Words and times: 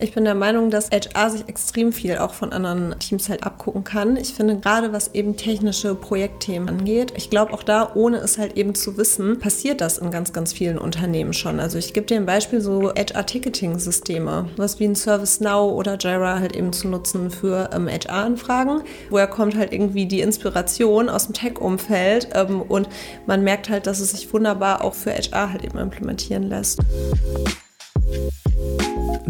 Ich 0.00 0.14
bin 0.14 0.24
der 0.24 0.36
Meinung, 0.36 0.70
dass 0.70 0.92
HR 0.92 1.28
sich 1.28 1.48
extrem 1.48 1.90
viel 1.92 2.18
auch 2.18 2.32
von 2.32 2.52
anderen 2.52 2.96
Teams 3.00 3.28
halt 3.28 3.42
abgucken 3.42 3.82
kann. 3.82 4.16
Ich 4.16 4.32
finde 4.32 4.60
gerade, 4.60 4.92
was 4.92 5.12
eben 5.12 5.36
technische 5.36 5.96
Projektthemen 5.96 6.68
angeht, 6.68 7.14
ich 7.16 7.30
glaube 7.30 7.52
auch 7.52 7.64
da, 7.64 7.90
ohne 7.96 8.18
es 8.18 8.38
halt 8.38 8.56
eben 8.56 8.76
zu 8.76 8.96
wissen, 8.96 9.40
passiert 9.40 9.80
das 9.80 9.98
in 9.98 10.12
ganz, 10.12 10.32
ganz 10.32 10.52
vielen 10.52 10.78
Unternehmen 10.78 11.32
schon. 11.32 11.58
Also 11.58 11.78
ich 11.78 11.94
gebe 11.94 12.06
dir 12.06 12.16
ein 12.16 12.26
Beispiel, 12.26 12.60
so 12.60 12.92
HR-Ticketing-Systeme, 12.94 14.48
was 14.56 14.78
wie 14.78 14.84
ein 14.84 14.94
ServiceNow 14.94 15.72
oder 15.72 15.98
Jira 15.98 16.38
halt 16.38 16.54
eben 16.54 16.72
zu 16.72 16.86
nutzen 16.86 17.32
für 17.32 17.70
ähm, 17.72 17.88
HR-Anfragen. 17.88 18.82
Woher 19.10 19.26
kommt 19.26 19.56
halt 19.56 19.72
irgendwie 19.72 20.06
die 20.06 20.20
Inspiration 20.20 21.08
aus 21.08 21.24
dem 21.24 21.34
Tech-Umfeld 21.34 22.28
ähm, 22.34 22.62
und 22.62 22.88
man 23.26 23.42
merkt 23.42 23.68
halt, 23.68 23.88
dass 23.88 23.98
es 23.98 24.12
sich 24.12 24.32
wunderbar 24.32 24.84
auch 24.84 24.94
für 24.94 25.10
HR 25.10 25.54
halt 25.54 25.64
eben 25.64 25.78
implementieren 25.78 26.44
lässt. 26.44 26.78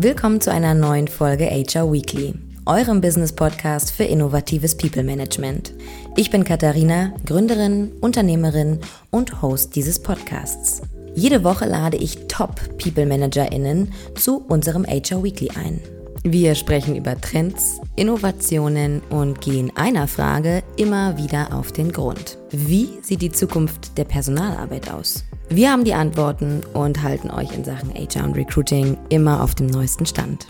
Willkommen 0.01 0.41
zu 0.41 0.53
einer 0.53 0.75
neuen 0.75 1.09
Folge 1.09 1.47
HR 1.47 1.93
Weekly, 1.93 2.33
eurem 2.67 3.01
Business-Podcast 3.01 3.91
für 3.91 4.05
innovatives 4.05 4.77
People 4.77 5.03
Management. 5.03 5.75
Ich 6.17 6.31
bin 6.31 6.45
Katharina, 6.45 7.13
Gründerin, 7.27 7.91
Unternehmerin 8.01 8.79
und 9.11 9.43
Host 9.43 9.75
dieses 9.75 10.01
Podcasts. 10.01 10.83
Jede 11.17 11.43
Woche 11.43 11.65
lade 11.65 11.97
ich 11.97 12.29
Top-People-ManagerInnen 12.29 13.93
zu 14.15 14.45
unserem 14.47 14.87
HR 14.87 15.25
Weekly 15.25 15.51
ein. 15.57 15.81
Wir 16.23 16.55
sprechen 16.55 16.95
über 16.95 17.21
Trends, 17.21 17.81
Innovationen 17.97 19.03
und 19.11 19.41
gehen 19.41 19.73
einer 19.75 20.07
Frage 20.07 20.63
immer 20.77 21.19
wieder 21.19 21.53
auf 21.53 21.73
den 21.73 21.91
Grund. 21.91 22.39
Wie 22.53 23.01
sieht 23.03 23.21
die 23.21 23.33
Zukunft 23.33 23.99
der 23.99 24.05
Personalarbeit 24.05 24.93
aus? 24.93 25.25
Wir 25.51 25.73
haben 25.73 25.85
die 25.85 25.95
Antworten 25.95 26.61
und 26.75 27.03
halten 27.03 27.31
euch 27.31 27.55
in 27.55 27.65
Sachen 27.65 27.95
HR 27.95 28.25
und 28.25 28.37
Recruiting 28.37 28.99
immer 29.09 29.43
auf 29.43 29.55
dem 29.55 29.67
neuesten 29.67 30.05
Stand. 30.05 30.47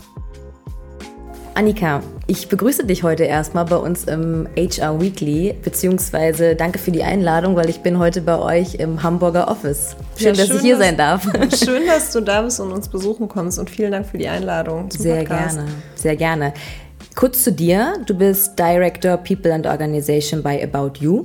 Annika, 1.55 2.03
ich 2.27 2.49
begrüße 2.49 2.85
dich 2.85 3.03
heute 3.03 3.23
erstmal 3.23 3.63
bei 3.63 3.77
uns 3.77 4.03
im 4.03 4.47
HR 4.57 5.01
Weekly, 5.01 5.55
beziehungsweise 5.63 6.55
danke 6.55 6.79
für 6.79 6.91
die 6.91 7.03
Einladung, 7.03 7.55
weil 7.55 7.69
ich 7.69 7.79
bin 7.79 7.97
heute 7.97 8.21
bei 8.21 8.37
euch 8.39 8.75
im 8.75 9.01
Hamburger 9.01 9.47
Office. 9.47 9.95
Schön, 10.17 10.35
ja, 10.35 10.35
schön 10.35 10.47
dass 10.47 10.57
ich 10.57 10.61
hier 10.61 10.77
dass, 10.77 10.85
sein 10.85 10.97
darf. 10.97 11.23
Schön, 11.63 11.87
dass 11.87 12.11
du 12.11 12.19
da 12.19 12.41
bist 12.41 12.59
und 12.59 12.73
uns 12.73 12.89
besuchen 12.89 13.29
kommst 13.29 13.57
und 13.57 13.69
vielen 13.69 13.93
Dank 13.93 14.05
für 14.05 14.17
die 14.17 14.27
Einladung. 14.27 14.91
sehr 14.91 15.19
Podcast. 15.19 15.57
gerne, 15.57 15.71
sehr 15.95 16.15
gerne. 16.17 16.53
Kurz 17.15 17.43
zu 17.43 17.53
dir, 17.53 17.93
du 18.05 18.13
bist 18.17 18.59
Director 18.59 19.15
People 19.15 19.53
and 19.53 19.65
Organization 19.65 20.43
bei 20.43 20.61
About 20.61 20.99
You. 20.99 21.23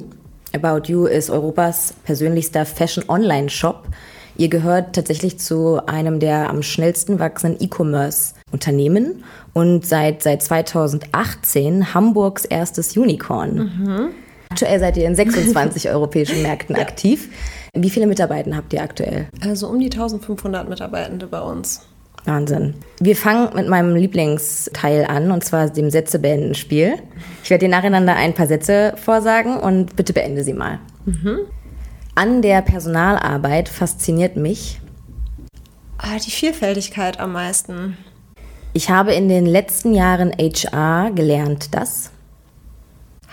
About 0.55 0.83
You 0.87 1.07
ist 1.07 1.31
Europas 1.31 1.95
persönlichster 2.05 2.65
Fashion-Online-Shop. 2.65 3.89
Ihr 4.37 4.49
gehört 4.49 4.95
tatsächlich 4.95 5.39
zu 5.39 5.81
einem 5.87 6.21
der 6.21 6.49
am 6.49 6.63
schnellsten 6.63 7.19
wachsenden 7.19 7.61
E-Commerce-Unternehmen 7.63 9.25
und 9.53 9.87
seit, 9.87 10.23
seit 10.23 10.43
2018 10.43 11.95
Hamburgs 11.95 12.45
erstes 12.45 12.97
Unicorn. 12.97 13.57
Mhm. 13.57 14.11
Aktuell 14.51 14.79
seid 14.79 14.97
ihr 14.97 15.07
in 15.07 15.17
26 15.17 15.89
europäischen 15.91 16.43
Märkten 16.43 16.77
aktiv. 16.77 17.29
Wie 17.75 17.91
viele 17.91 18.07
Mitarbeiter 18.07 18.55
habt 18.57 18.73
ihr 18.73 18.83
aktuell? 18.83 19.29
Also 19.41 19.69
um 19.69 19.81
die 19.81 19.91
1500 19.91 20.69
Mitarbeitende 20.69 21.27
bei 21.27 21.41
uns. 21.41 21.81
Wahnsinn. 22.25 22.75
Wir 23.01 23.17
fangen 23.17 23.55
mit 23.55 23.69
meinem 23.69 23.95
Lieblingsteil 23.95 25.05
an, 25.05 25.31
und 25.31 25.45
zwar 25.45 25.69
dem 25.69 25.91
Sätze 25.91 26.19
beenden 26.19 26.55
Spiel. 26.55 26.95
Ich 27.43 27.51
werde 27.51 27.67
dir 27.67 27.71
nacheinander 27.71 28.17
ein 28.17 28.35
paar 28.35 28.47
Sätze 28.47 28.95
vorsagen 28.97 29.59
und 29.59 29.97
bitte 29.97 30.13
beende 30.13 30.43
sie 30.43 30.55
mal. 30.55 30.79
Mhm. 31.05 31.41
An 32.15 32.43
der 32.43 32.63
Personalarbeit 32.63 33.69
fasziniert 33.69 34.37
mich 34.37 34.81
ah, 35.99 36.19
die 36.25 36.31
Vielfältigkeit 36.31 37.19
am 37.19 37.33
meisten. 37.33 37.97
Ich 38.73 38.91
habe 38.91 39.15
in 39.15 39.29
den 39.29 39.47
letzten 39.47 39.95
Jahren 39.95 40.33
HR 40.33 41.11
gelernt, 41.13 41.75
dass 41.75 42.11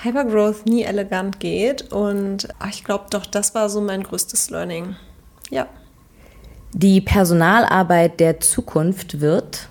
Hypergrowth 0.03 0.65
nie 0.65 0.83
elegant 0.83 1.39
geht 1.39 1.91
und 1.91 2.47
ach, 2.59 2.69
ich 2.69 2.83
glaube 2.83 3.05
doch, 3.09 3.25
das 3.25 3.53
war 3.53 3.69
so 3.69 3.81
mein 3.81 4.03
größtes 4.03 4.49
Learning. 4.49 4.95
Ja. 5.49 5.67
Die 6.73 7.01
Personalarbeit 7.01 8.19
der 8.19 8.39
Zukunft 8.39 9.19
wird 9.19 9.67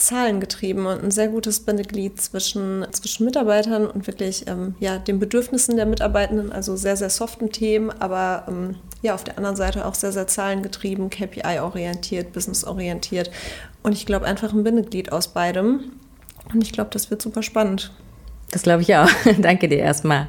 zahlengetrieben 0.00 0.86
und 0.86 1.04
ein 1.04 1.10
sehr 1.10 1.28
gutes 1.28 1.60
Bindeglied 1.60 2.20
zwischen, 2.20 2.86
zwischen 2.90 3.26
Mitarbeitern 3.26 3.86
und 3.86 4.06
wirklich 4.06 4.48
ähm, 4.48 4.74
ja, 4.80 4.98
den 4.98 5.18
Bedürfnissen 5.18 5.76
der 5.76 5.86
Mitarbeitenden, 5.86 6.52
also 6.52 6.74
sehr, 6.76 6.96
sehr 6.96 7.10
soften 7.10 7.50
Themen, 7.52 7.90
aber 7.90 8.44
ähm, 8.48 8.76
ja, 9.02 9.14
auf 9.14 9.24
der 9.24 9.36
anderen 9.36 9.56
Seite 9.56 9.86
auch 9.86 9.94
sehr, 9.94 10.12
sehr 10.12 10.26
zahlengetrieben, 10.26 11.10
KPI-orientiert, 11.10 12.32
business-orientiert. 12.32 13.30
Und 13.82 13.92
ich 13.92 14.06
glaube 14.06 14.26
einfach 14.26 14.52
ein 14.52 14.64
Bindeglied 14.64 15.12
aus 15.12 15.28
beidem. 15.28 15.92
Und 16.52 16.62
ich 16.62 16.72
glaube, 16.72 16.90
das 16.92 17.10
wird 17.10 17.22
super 17.22 17.42
spannend. 17.42 17.92
Das 18.50 18.62
glaube 18.62 18.82
ich 18.82 18.96
auch. 18.96 19.08
Danke 19.38 19.68
dir 19.68 19.78
erstmal. 19.78 20.28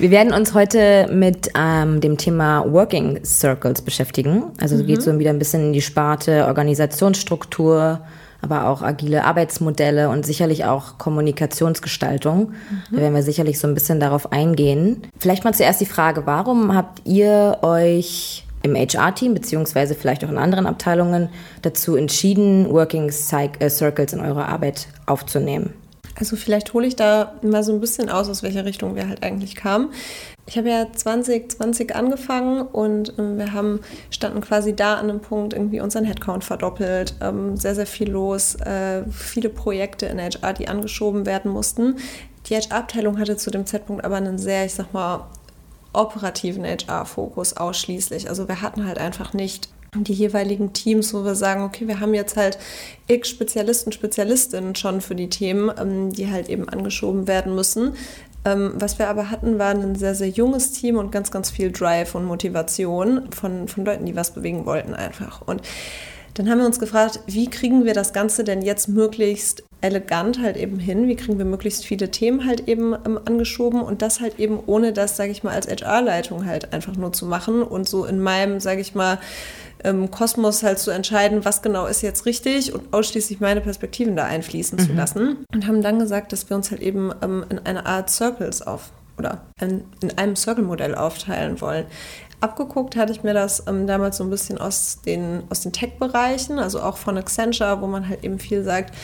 Wir 0.00 0.10
werden 0.10 0.32
uns 0.32 0.54
heute 0.54 1.10
mit 1.12 1.50
ähm, 1.54 2.00
dem 2.00 2.16
Thema 2.16 2.64
Working 2.72 3.22
Circles 3.22 3.82
beschäftigen. 3.82 4.44
Also 4.58 4.76
mhm. 4.76 4.86
geht 4.86 5.02
so 5.02 5.18
wieder 5.18 5.28
ein 5.28 5.38
bisschen 5.38 5.66
in 5.66 5.72
die 5.74 5.82
Sparte 5.82 6.46
Organisationsstruktur, 6.46 8.00
aber 8.40 8.66
auch 8.66 8.80
agile 8.80 9.26
Arbeitsmodelle 9.26 10.08
und 10.08 10.24
sicherlich 10.24 10.64
auch 10.64 10.96
Kommunikationsgestaltung. 10.96 12.52
Mhm. 12.52 12.54
Da 12.92 12.96
werden 12.96 13.14
wir 13.14 13.22
sicherlich 13.22 13.58
so 13.58 13.68
ein 13.68 13.74
bisschen 13.74 14.00
darauf 14.00 14.32
eingehen. 14.32 15.02
Vielleicht 15.18 15.44
mal 15.44 15.52
zuerst 15.52 15.82
die 15.82 15.86
Frage, 15.86 16.24
warum 16.24 16.74
habt 16.74 17.02
ihr 17.06 17.58
euch 17.60 18.46
im 18.62 18.76
HR-Team, 18.76 19.34
beziehungsweise 19.34 19.94
vielleicht 19.94 20.24
auch 20.24 20.30
in 20.30 20.38
anderen 20.38 20.64
Abteilungen, 20.64 21.28
dazu 21.60 21.94
entschieden, 21.94 22.70
Working 22.70 23.10
äh, 23.10 23.68
Circles 23.68 24.14
in 24.14 24.20
eure 24.20 24.46
Arbeit 24.46 24.86
aufzunehmen? 25.04 25.74
Also 26.20 26.36
vielleicht 26.36 26.74
hole 26.74 26.86
ich 26.86 26.96
da 26.96 27.32
mal 27.40 27.64
so 27.64 27.72
ein 27.72 27.80
bisschen 27.80 28.10
aus, 28.10 28.28
aus 28.28 28.42
welcher 28.42 28.66
Richtung 28.66 28.94
wir 28.94 29.08
halt 29.08 29.22
eigentlich 29.22 29.56
kamen. 29.56 29.90
Ich 30.46 30.58
habe 30.58 30.68
ja 30.68 30.92
2020 30.92 31.96
angefangen 31.96 32.60
und 32.60 33.18
äh, 33.18 33.38
wir 33.38 33.54
haben, 33.54 33.80
standen 34.10 34.42
quasi 34.42 34.76
da 34.76 34.96
an 34.96 35.08
einem 35.08 35.20
Punkt, 35.20 35.54
irgendwie 35.54 35.80
unseren 35.80 36.04
Headcount 36.04 36.44
verdoppelt, 36.44 37.14
ähm, 37.22 37.56
sehr, 37.56 37.74
sehr 37.74 37.86
viel 37.86 38.10
los, 38.10 38.54
äh, 38.56 39.04
viele 39.10 39.48
Projekte 39.48 40.06
in 40.06 40.20
HR, 40.20 40.52
die 40.52 40.68
angeschoben 40.68 41.24
werden 41.24 41.50
mussten. 41.50 41.96
Die 42.46 42.54
HR-Abteilung 42.54 43.18
hatte 43.18 43.38
zu 43.38 43.50
dem 43.50 43.64
Zeitpunkt 43.64 44.04
aber 44.04 44.16
einen 44.16 44.36
sehr, 44.36 44.66
ich 44.66 44.74
sag 44.74 44.92
mal, 44.92 45.24
operativen 45.94 46.66
HR-Fokus 46.66 47.56
ausschließlich. 47.56 48.28
Also 48.28 48.46
wir 48.46 48.60
hatten 48.60 48.86
halt 48.86 48.98
einfach 48.98 49.32
nicht 49.32 49.70
die 49.96 50.12
jeweiligen 50.12 50.72
Teams, 50.72 51.12
wo 51.12 51.24
wir 51.24 51.34
sagen, 51.34 51.62
okay, 51.62 51.88
wir 51.88 52.00
haben 52.00 52.14
jetzt 52.14 52.36
halt 52.36 52.58
x 53.08 53.28
Spezialisten, 53.28 53.92
Spezialistinnen 53.92 54.76
schon 54.76 55.00
für 55.00 55.14
die 55.14 55.28
Themen, 55.28 55.70
ähm, 55.78 56.12
die 56.12 56.30
halt 56.30 56.48
eben 56.48 56.68
angeschoben 56.68 57.26
werden 57.26 57.54
müssen. 57.54 57.94
Ähm, 58.44 58.72
was 58.76 58.98
wir 58.98 59.08
aber 59.08 59.30
hatten, 59.30 59.58
war 59.58 59.70
ein 59.70 59.96
sehr, 59.96 60.14
sehr 60.14 60.28
junges 60.28 60.72
Team 60.72 60.96
und 60.96 61.12
ganz, 61.12 61.30
ganz 61.30 61.50
viel 61.50 61.72
Drive 61.72 62.14
und 62.14 62.24
Motivation 62.24 63.30
von, 63.32 63.68
von 63.68 63.84
Leuten, 63.84 64.06
die 64.06 64.16
was 64.16 64.32
bewegen 64.32 64.64
wollten 64.64 64.94
einfach. 64.94 65.42
Und 65.42 65.62
dann 66.34 66.48
haben 66.48 66.58
wir 66.58 66.66
uns 66.66 66.78
gefragt, 66.78 67.20
wie 67.26 67.50
kriegen 67.50 67.84
wir 67.84 67.92
das 67.92 68.12
Ganze 68.12 68.44
denn 68.44 68.62
jetzt 68.62 68.88
möglichst 68.88 69.64
elegant 69.82 70.40
halt 70.40 70.56
eben 70.56 70.78
hin? 70.78 71.08
Wie 71.08 71.16
kriegen 71.16 71.38
wir 71.38 71.44
möglichst 71.44 71.84
viele 71.84 72.10
Themen 72.10 72.46
halt 72.46 72.68
eben 72.68 72.94
ähm, 72.94 73.18
angeschoben 73.24 73.82
und 73.82 74.00
das 74.00 74.20
halt 74.20 74.38
eben 74.38 74.60
ohne 74.64 74.92
das, 74.92 75.16
sage 75.16 75.32
ich 75.32 75.42
mal, 75.42 75.54
als 75.54 75.66
HR-Leitung 75.66 76.46
halt 76.46 76.72
einfach 76.72 76.96
nur 76.96 77.12
zu 77.12 77.26
machen 77.26 77.62
und 77.62 77.88
so 77.88 78.04
in 78.04 78.20
meinem, 78.20 78.60
sage 78.60 78.80
ich 78.80 78.94
mal, 78.94 79.18
ähm, 79.84 80.10
Kosmos 80.10 80.62
halt 80.62 80.78
zu 80.78 80.90
entscheiden, 80.90 81.44
was 81.44 81.62
genau 81.62 81.86
ist 81.86 82.02
jetzt 82.02 82.26
richtig 82.26 82.74
und 82.74 82.92
ausschließlich 82.92 83.40
meine 83.40 83.60
Perspektiven 83.60 84.16
da 84.16 84.24
einfließen 84.24 84.78
mhm. 84.78 84.86
zu 84.86 84.92
lassen. 84.92 85.44
Und 85.52 85.66
haben 85.66 85.82
dann 85.82 85.98
gesagt, 85.98 86.32
dass 86.32 86.48
wir 86.48 86.56
uns 86.56 86.70
halt 86.70 86.80
eben 86.80 87.12
ähm, 87.22 87.44
in 87.48 87.58
einer 87.60 87.86
Art 87.86 88.10
Circles 88.10 88.62
auf 88.62 88.90
oder 89.18 89.42
in, 89.60 89.84
in 90.00 90.16
einem 90.16 90.34
Circle-Modell 90.34 90.94
aufteilen 90.94 91.60
wollen. 91.60 91.84
Abgeguckt 92.40 92.96
hatte 92.96 93.12
ich 93.12 93.22
mir 93.22 93.34
das 93.34 93.64
ähm, 93.66 93.86
damals 93.86 94.16
so 94.16 94.24
ein 94.24 94.30
bisschen 94.30 94.58
aus 94.58 95.02
den, 95.04 95.42
aus 95.50 95.60
den 95.60 95.72
Tech-Bereichen, 95.72 96.58
also 96.58 96.80
auch 96.80 96.96
von 96.96 97.18
Accenture, 97.18 97.82
wo 97.82 97.86
man 97.86 98.08
halt 98.08 98.24
eben 98.24 98.38
viel 98.38 98.64
sagt, 98.64 98.94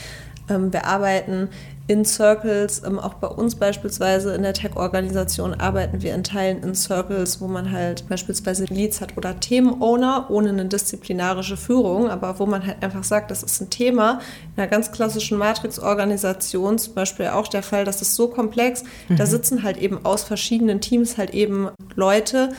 ähm, 0.48 0.72
wir 0.72 0.86
arbeiten 0.86 1.48
in 1.88 2.04
Circles, 2.04 2.82
ähm, 2.84 2.98
auch 2.98 3.14
bei 3.14 3.28
uns 3.28 3.54
beispielsweise 3.54 4.34
in 4.34 4.42
der 4.42 4.54
Tech-Organisation 4.54 5.54
arbeiten 5.54 6.02
wir 6.02 6.14
in 6.14 6.24
Teilen 6.24 6.62
in 6.62 6.74
Circles, 6.74 7.40
wo 7.40 7.46
man 7.46 7.70
halt 7.70 8.08
beispielsweise 8.08 8.64
Leads 8.64 9.00
hat 9.00 9.16
oder 9.16 9.38
Themenowner 9.38 10.26
ohne 10.28 10.48
eine 10.48 10.66
disziplinarische 10.66 11.56
Führung, 11.56 12.10
aber 12.10 12.38
wo 12.40 12.46
man 12.46 12.66
halt 12.66 12.82
einfach 12.82 13.04
sagt, 13.04 13.30
das 13.30 13.42
ist 13.42 13.60
ein 13.60 13.70
Thema 13.70 14.20
in 14.56 14.62
einer 14.62 14.70
ganz 14.70 14.90
klassischen 14.90 15.38
Matrix-Organisation, 15.38 16.78
zum 16.78 16.94
Beispiel 16.94 17.28
auch 17.28 17.46
der 17.46 17.62
Fall, 17.62 17.84
das 17.84 18.02
ist 18.02 18.16
so 18.16 18.28
komplex, 18.28 18.82
mhm. 19.08 19.16
da 19.16 19.26
sitzen 19.26 19.62
halt 19.62 19.76
eben 19.76 20.04
aus 20.04 20.24
verschiedenen 20.24 20.80
Teams 20.80 21.16
halt 21.18 21.34
eben 21.34 21.68
Leute 21.94 22.50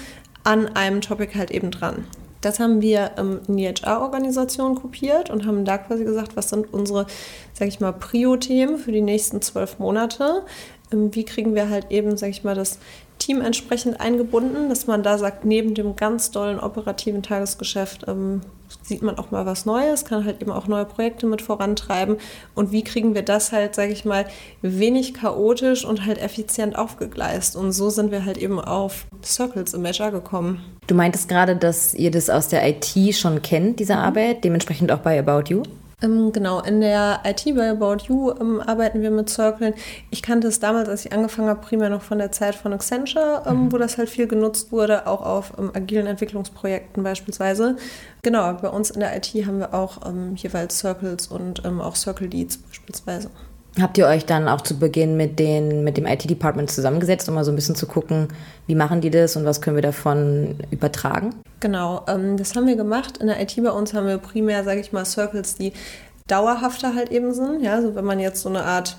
an 0.44 0.68
einem 0.68 1.01
Topic 1.01 1.38
halt 1.38 1.51
eben 1.51 1.71
dran. 1.71 2.06
Das 2.41 2.59
haben 2.59 2.81
wir 2.81 3.11
ähm, 3.17 3.41
in 3.47 3.57
die 3.57 3.67
HR-Organisation 3.67 4.75
kopiert 4.75 5.29
und 5.29 5.45
haben 5.45 5.65
da 5.65 5.77
quasi 5.77 6.03
gesagt, 6.03 6.35
was 6.35 6.49
sind 6.49 6.73
unsere, 6.73 7.07
sag 7.53 7.67
ich 7.67 7.79
mal, 7.79 7.93
Prio-Themen 7.93 8.77
für 8.77 8.91
die 8.91 9.01
nächsten 9.01 9.41
zwölf 9.41 9.79
Monate. 9.79 10.43
Ähm, 10.91 11.13
wie 11.15 11.25
kriegen 11.25 11.55
wir 11.55 11.69
halt 11.69 11.91
eben, 11.91 12.17
sag 12.17 12.29
ich 12.29 12.43
mal, 12.43 12.55
das 12.55 12.79
Team 13.17 13.41
entsprechend 13.41 13.99
eingebunden, 13.99 14.69
dass 14.69 14.87
man 14.87 15.03
da 15.03 15.17
sagt, 15.17 15.45
neben 15.45 15.73
dem 15.73 15.95
ganz 15.95 16.31
dollen 16.31 16.59
operativen 16.59 17.23
Tagesgeschäft 17.23 18.05
ähm, 18.07 18.41
sieht 18.81 19.01
man 19.01 19.17
auch 19.17 19.31
mal 19.31 19.45
was 19.45 19.65
Neues, 19.65 20.05
kann 20.05 20.25
halt 20.25 20.41
eben 20.41 20.51
auch 20.51 20.67
neue 20.67 20.85
Projekte 20.85 21.25
mit 21.25 21.41
vorantreiben. 21.41 22.17
Und 22.55 22.71
wie 22.71 22.83
kriegen 22.83 23.15
wir 23.15 23.21
das 23.21 23.51
halt, 23.51 23.75
sage 23.75 23.91
ich 23.91 24.05
mal, 24.05 24.25
wenig 24.61 25.13
chaotisch 25.13 25.85
und 25.85 26.05
halt 26.05 26.17
effizient 26.17 26.77
aufgegleist? 26.77 27.55
Und 27.55 27.71
so 27.71 27.89
sind 27.89 28.11
wir 28.11 28.25
halt 28.25 28.37
eben 28.37 28.59
auf 28.59 29.05
Circles 29.23 29.73
im 29.73 29.85
HR 29.85 30.11
gekommen. 30.11 30.63
Du 30.87 30.95
meintest 30.95 31.29
gerade, 31.29 31.55
dass 31.55 31.93
ihr 31.93 32.11
das 32.11 32.29
aus 32.29 32.47
der 32.47 32.67
IT 32.67 33.15
schon 33.15 33.41
kennt, 33.41 33.79
diese 33.79 33.97
Arbeit, 33.97 34.43
dementsprechend 34.43 34.91
auch 34.91 34.99
bei 34.99 35.19
About 35.19 35.51
You? 35.51 35.63
Ähm, 36.03 36.31
genau, 36.31 36.61
in 36.61 36.79
der 36.79 37.23
IT 37.25 37.44
bei 37.55 37.71
About 37.71 38.03
You 38.07 38.29
ähm, 38.39 38.61
arbeiten 38.61 39.01
wir 39.01 39.09
mit 39.09 39.29
Circlen. 39.29 39.73
Ich 40.11 40.21
kannte 40.21 40.47
es 40.47 40.59
damals, 40.59 40.89
als 40.89 41.05
ich 41.05 41.11
angefangen 41.11 41.49
habe, 41.49 41.59
primär 41.61 41.89
noch 41.89 42.03
von 42.03 42.19
der 42.19 42.31
Zeit 42.31 42.53
von 42.53 42.71
Accenture, 42.71 43.41
ähm, 43.47 43.63
mhm. 43.63 43.71
wo 43.71 43.79
das 43.79 43.97
halt 43.97 44.07
viel 44.07 44.27
genutzt 44.27 44.71
wurde, 44.71 45.07
auch 45.07 45.21
auf 45.21 45.53
ähm, 45.57 45.71
agilen 45.73 46.05
Entwicklungsprojekten 46.05 47.01
beispielsweise. 47.01 47.77
Genau, 48.21 48.53
bei 48.53 48.69
uns 48.69 48.91
in 48.91 48.99
der 48.99 49.17
IT 49.17 49.33
haben 49.47 49.57
wir 49.57 49.73
auch 49.73 50.05
ähm, 50.07 50.35
jeweils 50.35 50.77
Circles 50.77 51.27
und 51.27 51.65
ähm, 51.65 51.81
auch 51.81 51.95
Circle 51.95 52.27
Leads 52.27 52.57
beispielsweise. 52.57 53.31
Habt 53.79 53.97
ihr 53.97 54.07
euch 54.07 54.25
dann 54.25 54.47
auch 54.47 54.62
zu 54.62 54.79
Beginn 54.79 55.18
mit, 55.18 55.38
den, 55.38 55.83
mit 55.83 55.97
dem 55.97 56.07
IT-Department 56.07 56.71
zusammengesetzt, 56.71 57.29
um 57.29 57.35
mal 57.35 57.44
so 57.44 57.51
ein 57.51 57.56
bisschen 57.56 57.75
zu 57.75 57.85
gucken, 57.85 58.29
wie 58.65 58.75
machen 58.75 59.01
die 59.01 59.12
das 59.12 59.35
und 59.35 59.45
was 59.45 59.62
können 59.62 59.75
wir 59.75 59.83
davon 59.83 60.56
übertragen? 60.71 61.35
Genau, 61.59 62.03
ähm, 62.07 62.38
das 62.38 62.56
haben 62.56 62.68
wir 62.68 62.75
gemacht. 62.75 63.18
In 63.18 63.27
der 63.27 63.41
IT 63.41 63.56
bei 63.63 63.69
uns 63.69 63.94
haben 63.94 64.07
wir 64.07 64.18
primär, 64.18 64.63
sage 64.63 64.79
ich 64.79 64.91
mal, 64.94 65.06
Circles, 65.06 65.56
die 65.56 65.74
dauerhafter 66.27 66.95
halt 66.95 67.12
eben 67.12 67.33
sind. 67.33 67.62
Ja, 67.63 67.75
also 67.75 67.95
wenn 67.95 68.06
man 68.06 68.19
jetzt 68.19 68.41
so 68.41 68.50
eine 68.50 68.63
Art 68.63 68.97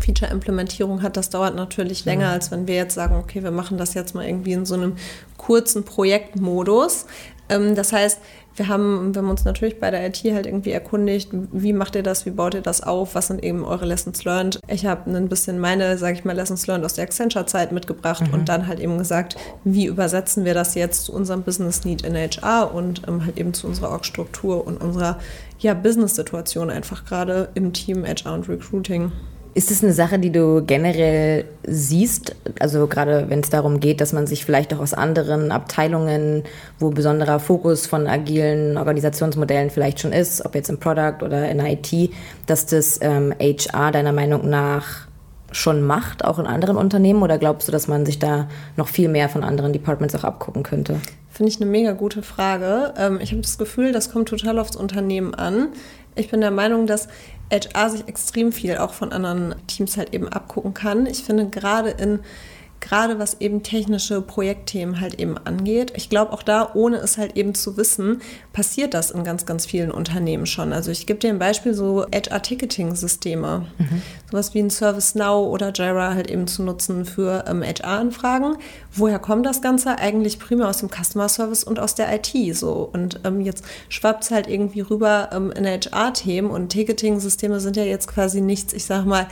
Feature-Implementierung 0.00 1.02
hat, 1.02 1.16
das 1.16 1.30
dauert 1.30 1.54
natürlich 1.54 2.04
länger, 2.04 2.28
als 2.28 2.50
wenn 2.50 2.66
wir 2.66 2.74
jetzt 2.74 2.94
sagen, 2.94 3.16
okay, 3.16 3.42
wir 3.42 3.50
machen 3.50 3.78
das 3.78 3.94
jetzt 3.94 4.14
mal 4.14 4.26
irgendwie 4.26 4.52
in 4.52 4.66
so 4.66 4.74
einem 4.74 4.96
kurzen 5.36 5.84
Projektmodus. 5.84 7.06
Ähm, 7.48 7.74
das 7.74 7.92
heißt, 7.92 8.20
wir 8.56 8.68
haben, 8.68 9.14
wir 9.14 9.20
haben 9.20 9.30
uns 9.30 9.44
natürlich 9.44 9.78
bei 9.78 9.90
der 9.90 10.06
IT 10.06 10.22
halt 10.24 10.46
irgendwie 10.46 10.70
erkundigt, 10.70 11.28
wie 11.32 11.72
macht 11.72 11.94
ihr 11.94 12.02
das, 12.02 12.24
wie 12.24 12.30
baut 12.30 12.54
ihr 12.54 12.62
das 12.62 12.82
auf, 12.82 13.14
was 13.14 13.26
sind 13.26 13.44
eben 13.44 13.64
eure 13.64 13.84
Lessons 13.84 14.24
learned. 14.24 14.60
Ich 14.68 14.86
habe 14.86 15.10
ein 15.10 15.28
bisschen 15.28 15.58
meine, 15.58 15.98
sage 15.98 16.18
ich 16.18 16.24
mal, 16.24 16.34
Lessons 16.34 16.66
learned 16.66 16.84
aus 16.84 16.94
der 16.94 17.04
Accenture-Zeit 17.04 17.72
mitgebracht 17.72 18.26
mhm. 18.26 18.34
und 18.34 18.48
dann 18.48 18.66
halt 18.66 18.80
eben 18.80 18.96
gesagt, 18.96 19.36
wie 19.64 19.86
übersetzen 19.86 20.44
wir 20.44 20.54
das 20.54 20.74
jetzt 20.74 21.04
zu 21.04 21.12
unserem 21.12 21.42
Business 21.42 21.84
Need 21.84 22.02
in 22.02 22.14
HR 22.14 22.74
und 22.74 23.02
ähm, 23.06 23.24
halt 23.24 23.38
eben 23.38 23.52
zu 23.52 23.66
unserer 23.66 23.90
Org-Struktur 23.90 24.66
und 24.66 24.80
unserer 24.80 25.18
ja, 25.58 25.74
Business-Situation 25.74 26.70
einfach 26.70 27.04
gerade 27.04 27.50
im 27.54 27.72
Team 27.72 28.04
HR 28.06 28.34
und 28.34 28.48
Recruiting. 28.48 29.12
Ist 29.56 29.70
es 29.70 29.82
eine 29.82 29.94
Sache, 29.94 30.18
die 30.18 30.30
du 30.30 30.62
generell 30.66 31.46
siehst? 31.66 32.36
Also 32.60 32.86
gerade 32.86 33.30
wenn 33.30 33.40
es 33.40 33.48
darum 33.48 33.80
geht, 33.80 34.02
dass 34.02 34.12
man 34.12 34.26
sich 34.26 34.44
vielleicht 34.44 34.74
auch 34.74 34.80
aus 34.80 34.92
anderen 34.92 35.50
Abteilungen, 35.50 36.42
wo 36.78 36.90
besonderer 36.90 37.40
Fokus 37.40 37.86
von 37.86 38.06
agilen 38.06 38.76
Organisationsmodellen 38.76 39.70
vielleicht 39.70 40.00
schon 40.00 40.12
ist, 40.12 40.44
ob 40.44 40.54
jetzt 40.54 40.68
im 40.68 40.78
Product 40.78 41.24
oder 41.24 41.48
in 41.48 41.60
IT, 41.60 42.10
dass 42.44 42.66
das 42.66 42.98
ähm, 43.00 43.32
HR 43.40 43.92
deiner 43.92 44.12
Meinung 44.12 44.46
nach 44.46 45.08
schon 45.52 45.80
macht, 45.80 46.22
auch 46.22 46.38
in 46.38 46.46
anderen 46.46 46.76
Unternehmen? 46.76 47.22
Oder 47.22 47.38
glaubst 47.38 47.66
du, 47.66 47.72
dass 47.72 47.88
man 47.88 48.04
sich 48.04 48.18
da 48.18 48.48
noch 48.76 48.88
viel 48.88 49.08
mehr 49.08 49.30
von 49.30 49.42
anderen 49.42 49.72
Departments 49.72 50.14
auch 50.14 50.24
abgucken 50.24 50.64
könnte? 50.64 51.00
Finde 51.30 51.50
ich 51.50 51.60
eine 51.60 51.70
mega 51.70 51.92
gute 51.92 52.22
Frage. 52.22 52.92
Ähm, 52.98 53.20
ich 53.22 53.30
habe 53.32 53.40
das 53.40 53.56
Gefühl, 53.56 53.92
das 53.92 54.10
kommt 54.10 54.28
total 54.28 54.58
aufs 54.58 54.76
Unternehmen 54.76 55.34
an. 55.34 55.68
Ich 56.16 56.30
bin 56.30 56.40
der 56.40 56.50
Meinung, 56.50 56.86
dass 56.86 57.08
HR 57.52 57.90
sich 57.90 58.08
extrem 58.08 58.50
viel 58.50 58.78
auch 58.78 58.92
von 58.94 59.12
anderen 59.12 59.54
Teams 59.66 59.96
halt 59.96 60.12
eben 60.14 60.28
abgucken 60.28 60.74
kann. 60.74 61.06
Ich 61.06 61.22
finde 61.22 61.46
gerade 61.48 61.90
in 61.90 62.20
gerade 62.80 63.18
was 63.18 63.40
eben 63.40 63.62
technische 63.62 64.20
Projektthemen 64.20 65.00
halt 65.00 65.18
eben 65.18 65.36
angeht. 65.38 65.92
Ich 65.96 66.08
glaube 66.08 66.32
auch 66.32 66.42
da, 66.42 66.70
ohne 66.74 66.96
es 66.98 67.18
halt 67.18 67.36
eben 67.36 67.54
zu 67.54 67.76
wissen, 67.76 68.20
passiert 68.52 68.94
das 68.94 69.10
in 69.10 69.24
ganz, 69.24 69.46
ganz 69.46 69.66
vielen 69.66 69.90
Unternehmen 69.90 70.46
schon. 70.46 70.72
Also 70.72 70.90
ich 70.90 71.06
gebe 71.06 71.18
dir 71.18 71.30
ein 71.30 71.38
Beispiel, 71.38 71.74
so 71.74 72.06
HR-Ticketing-Systeme, 72.12 73.66
mhm. 73.78 74.02
sowas 74.30 74.54
wie 74.54 74.60
ein 74.60 74.70
ServiceNow 74.70 75.48
oder 75.48 75.72
Jira 75.72 76.14
halt 76.14 76.30
eben 76.30 76.46
zu 76.46 76.62
nutzen 76.62 77.04
für 77.04 77.44
ähm, 77.48 77.62
HR-Anfragen. 77.62 78.56
Woher 78.92 79.18
kommt 79.18 79.46
das 79.46 79.62
Ganze? 79.62 79.98
Eigentlich 79.98 80.38
primär 80.38 80.68
aus 80.68 80.78
dem 80.78 80.90
Customer 80.90 81.28
Service 81.28 81.64
und 81.64 81.78
aus 81.78 81.94
der 81.94 82.14
IT 82.14 82.56
so. 82.56 82.88
Und 82.92 83.20
ähm, 83.24 83.40
jetzt 83.40 83.64
schwappt 83.88 84.24
es 84.24 84.30
halt 84.30 84.46
irgendwie 84.46 84.80
rüber 84.80 85.30
ähm, 85.32 85.50
in 85.52 85.66
HR-Themen 85.66 86.50
und 86.50 86.68
Ticketing-Systeme 86.68 87.60
sind 87.60 87.76
ja 87.76 87.84
jetzt 87.84 88.08
quasi 88.08 88.40
nichts, 88.40 88.72
ich 88.72 88.84
sag 88.84 89.04
mal, 89.06 89.26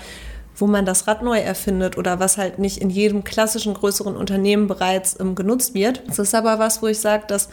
wo 0.56 0.66
man 0.66 0.86
das 0.86 1.06
Rad 1.06 1.22
neu 1.22 1.38
erfindet 1.38 1.98
oder 1.98 2.20
was 2.20 2.38
halt 2.38 2.58
nicht 2.58 2.78
in 2.78 2.90
jedem 2.90 3.24
klassischen 3.24 3.74
größeren 3.74 4.16
Unternehmen 4.16 4.66
bereits 4.66 5.18
ähm, 5.20 5.34
genutzt 5.34 5.74
wird. 5.74 6.02
Das 6.06 6.18
ist 6.18 6.34
aber 6.34 6.58
was, 6.58 6.82
wo 6.82 6.86
ich 6.86 7.00
sage, 7.00 7.24
dass 7.26 7.48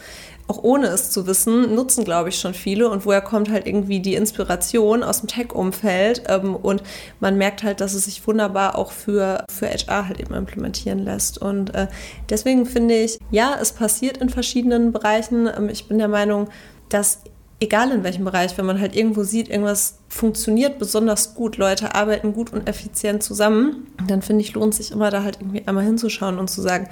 auch 0.48 0.62
ohne 0.62 0.88
es 0.88 1.10
zu 1.10 1.26
wissen, 1.26 1.74
nutzen, 1.74 2.04
glaube 2.04 2.28
ich, 2.28 2.38
schon 2.38 2.54
viele. 2.54 2.88
Und 2.90 3.06
woher 3.06 3.20
kommt 3.20 3.50
halt 3.50 3.66
irgendwie 3.66 4.00
die 4.00 4.14
Inspiration 4.14 5.02
aus 5.02 5.20
dem 5.20 5.28
Tech-Umfeld? 5.28 6.24
Ähm, 6.28 6.56
und 6.56 6.82
man 7.20 7.38
merkt 7.38 7.62
halt, 7.62 7.80
dass 7.80 7.94
es 7.94 8.04
sich 8.04 8.26
wunderbar 8.26 8.76
auch 8.76 8.92
für, 8.92 9.44
für 9.50 9.68
HR 9.68 10.08
halt 10.08 10.20
eben 10.20 10.34
implementieren 10.34 10.98
lässt. 10.98 11.38
Und 11.38 11.74
äh, 11.74 11.86
deswegen 12.28 12.66
finde 12.66 12.94
ich, 12.94 13.18
ja, 13.30 13.56
es 13.60 13.72
passiert 13.72 14.18
in 14.18 14.28
verschiedenen 14.28 14.92
Bereichen. 14.92 15.46
Ähm, 15.46 15.68
ich 15.68 15.88
bin 15.88 15.98
der 15.98 16.08
Meinung, 16.08 16.48
dass 16.88 17.22
egal 17.62 17.92
in 17.92 18.02
welchem 18.02 18.24
Bereich, 18.24 18.58
wenn 18.58 18.66
man 18.66 18.80
halt 18.80 18.94
irgendwo 18.94 19.22
sieht, 19.22 19.48
irgendwas 19.48 19.98
funktioniert 20.08 20.78
besonders 20.78 21.34
gut, 21.34 21.56
Leute 21.56 21.94
arbeiten 21.94 22.34
gut 22.34 22.52
und 22.52 22.68
effizient 22.68 23.22
zusammen, 23.22 23.86
dann 24.06 24.20
finde 24.20 24.42
ich, 24.42 24.52
lohnt 24.54 24.74
sich 24.74 24.90
immer 24.90 25.10
da 25.10 25.22
halt 25.22 25.38
irgendwie 25.40 25.66
einmal 25.66 25.84
hinzuschauen 25.84 26.38
und 26.38 26.50
zu 26.50 26.60
sagen, 26.60 26.88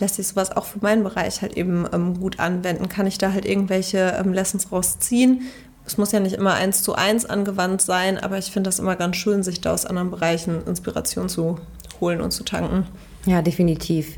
lässt 0.00 0.16
sich 0.16 0.26
sowas 0.26 0.50
auch 0.56 0.64
für 0.64 0.80
meinen 0.80 1.04
Bereich 1.04 1.42
halt 1.42 1.56
eben 1.56 1.86
ähm, 1.92 2.18
gut 2.18 2.40
anwenden? 2.40 2.88
Kann 2.88 3.06
ich 3.06 3.18
da 3.18 3.32
halt 3.32 3.44
irgendwelche 3.44 4.16
ähm, 4.18 4.32
Lessons 4.32 4.72
rausziehen? 4.72 5.42
Es 5.86 5.98
muss 5.98 6.12
ja 6.12 6.20
nicht 6.20 6.34
immer 6.34 6.54
eins 6.54 6.82
zu 6.82 6.94
eins 6.94 7.26
angewandt 7.26 7.82
sein, 7.82 8.18
aber 8.18 8.38
ich 8.38 8.46
finde 8.46 8.68
das 8.68 8.78
immer 8.78 8.96
ganz 8.96 9.16
schön, 9.16 9.42
sich 9.42 9.60
da 9.60 9.74
aus 9.74 9.84
anderen 9.84 10.10
Bereichen 10.10 10.66
Inspiration 10.66 11.28
zu 11.28 11.58
holen 12.00 12.22
und 12.22 12.30
zu 12.30 12.42
tanken. 12.42 12.86
Ja, 13.26 13.42
definitiv. 13.42 14.16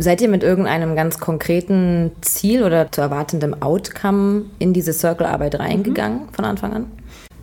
Seid 0.00 0.20
ihr 0.20 0.28
mit 0.28 0.44
irgendeinem 0.44 0.94
ganz 0.94 1.18
konkreten 1.18 2.12
Ziel 2.20 2.62
oder 2.62 2.90
zu 2.92 3.00
erwartendem 3.00 3.60
Outcome 3.60 4.44
in 4.60 4.72
diese 4.72 4.92
Circle-Arbeit 4.92 5.58
reingegangen 5.58 6.26
mhm. 6.26 6.32
von 6.32 6.44
Anfang 6.44 6.72
an? 6.72 6.86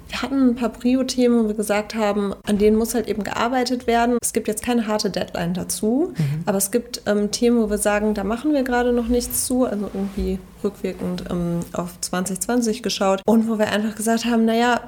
Wir 0.07 0.21
hatten 0.21 0.51
ein 0.51 0.55
paar 0.55 0.69
Prio-Themen, 0.69 1.43
wo 1.43 1.47
wir 1.49 1.55
gesagt 1.55 1.95
haben, 1.95 2.33
an 2.47 2.57
denen 2.57 2.77
muss 2.77 2.95
halt 2.95 3.09
eben 3.09 3.25
gearbeitet 3.25 3.87
werden. 3.87 4.17
Es 4.21 4.31
gibt 4.31 4.47
jetzt 4.47 4.63
keine 4.63 4.87
harte 4.87 5.09
Deadline 5.09 5.53
dazu, 5.53 6.13
mhm. 6.17 6.43
aber 6.45 6.57
es 6.57 6.71
gibt 6.71 7.01
ähm, 7.05 7.29
Themen, 7.31 7.61
wo 7.61 7.69
wir 7.69 7.77
sagen, 7.77 8.13
da 8.13 8.23
machen 8.23 8.53
wir 8.53 8.63
gerade 8.63 8.93
noch 8.93 9.09
nichts 9.09 9.45
zu, 9.45 9.65
also 9.65 9.91
irgendwie 9.93 10.39
rückwirkend 10.65 11.23
ähm, 11.29 11.61
auf 11.71 11.99
2020 12.01 12.83
geschaut 12.83 13.21
und 13.25 13.47
wo 13.47 13.57
wir 13.57 13.67
einfach 13.67 13.95
gesagt 13.95 14.25
haben, 14.25 14.43
naja, 14.43 14.81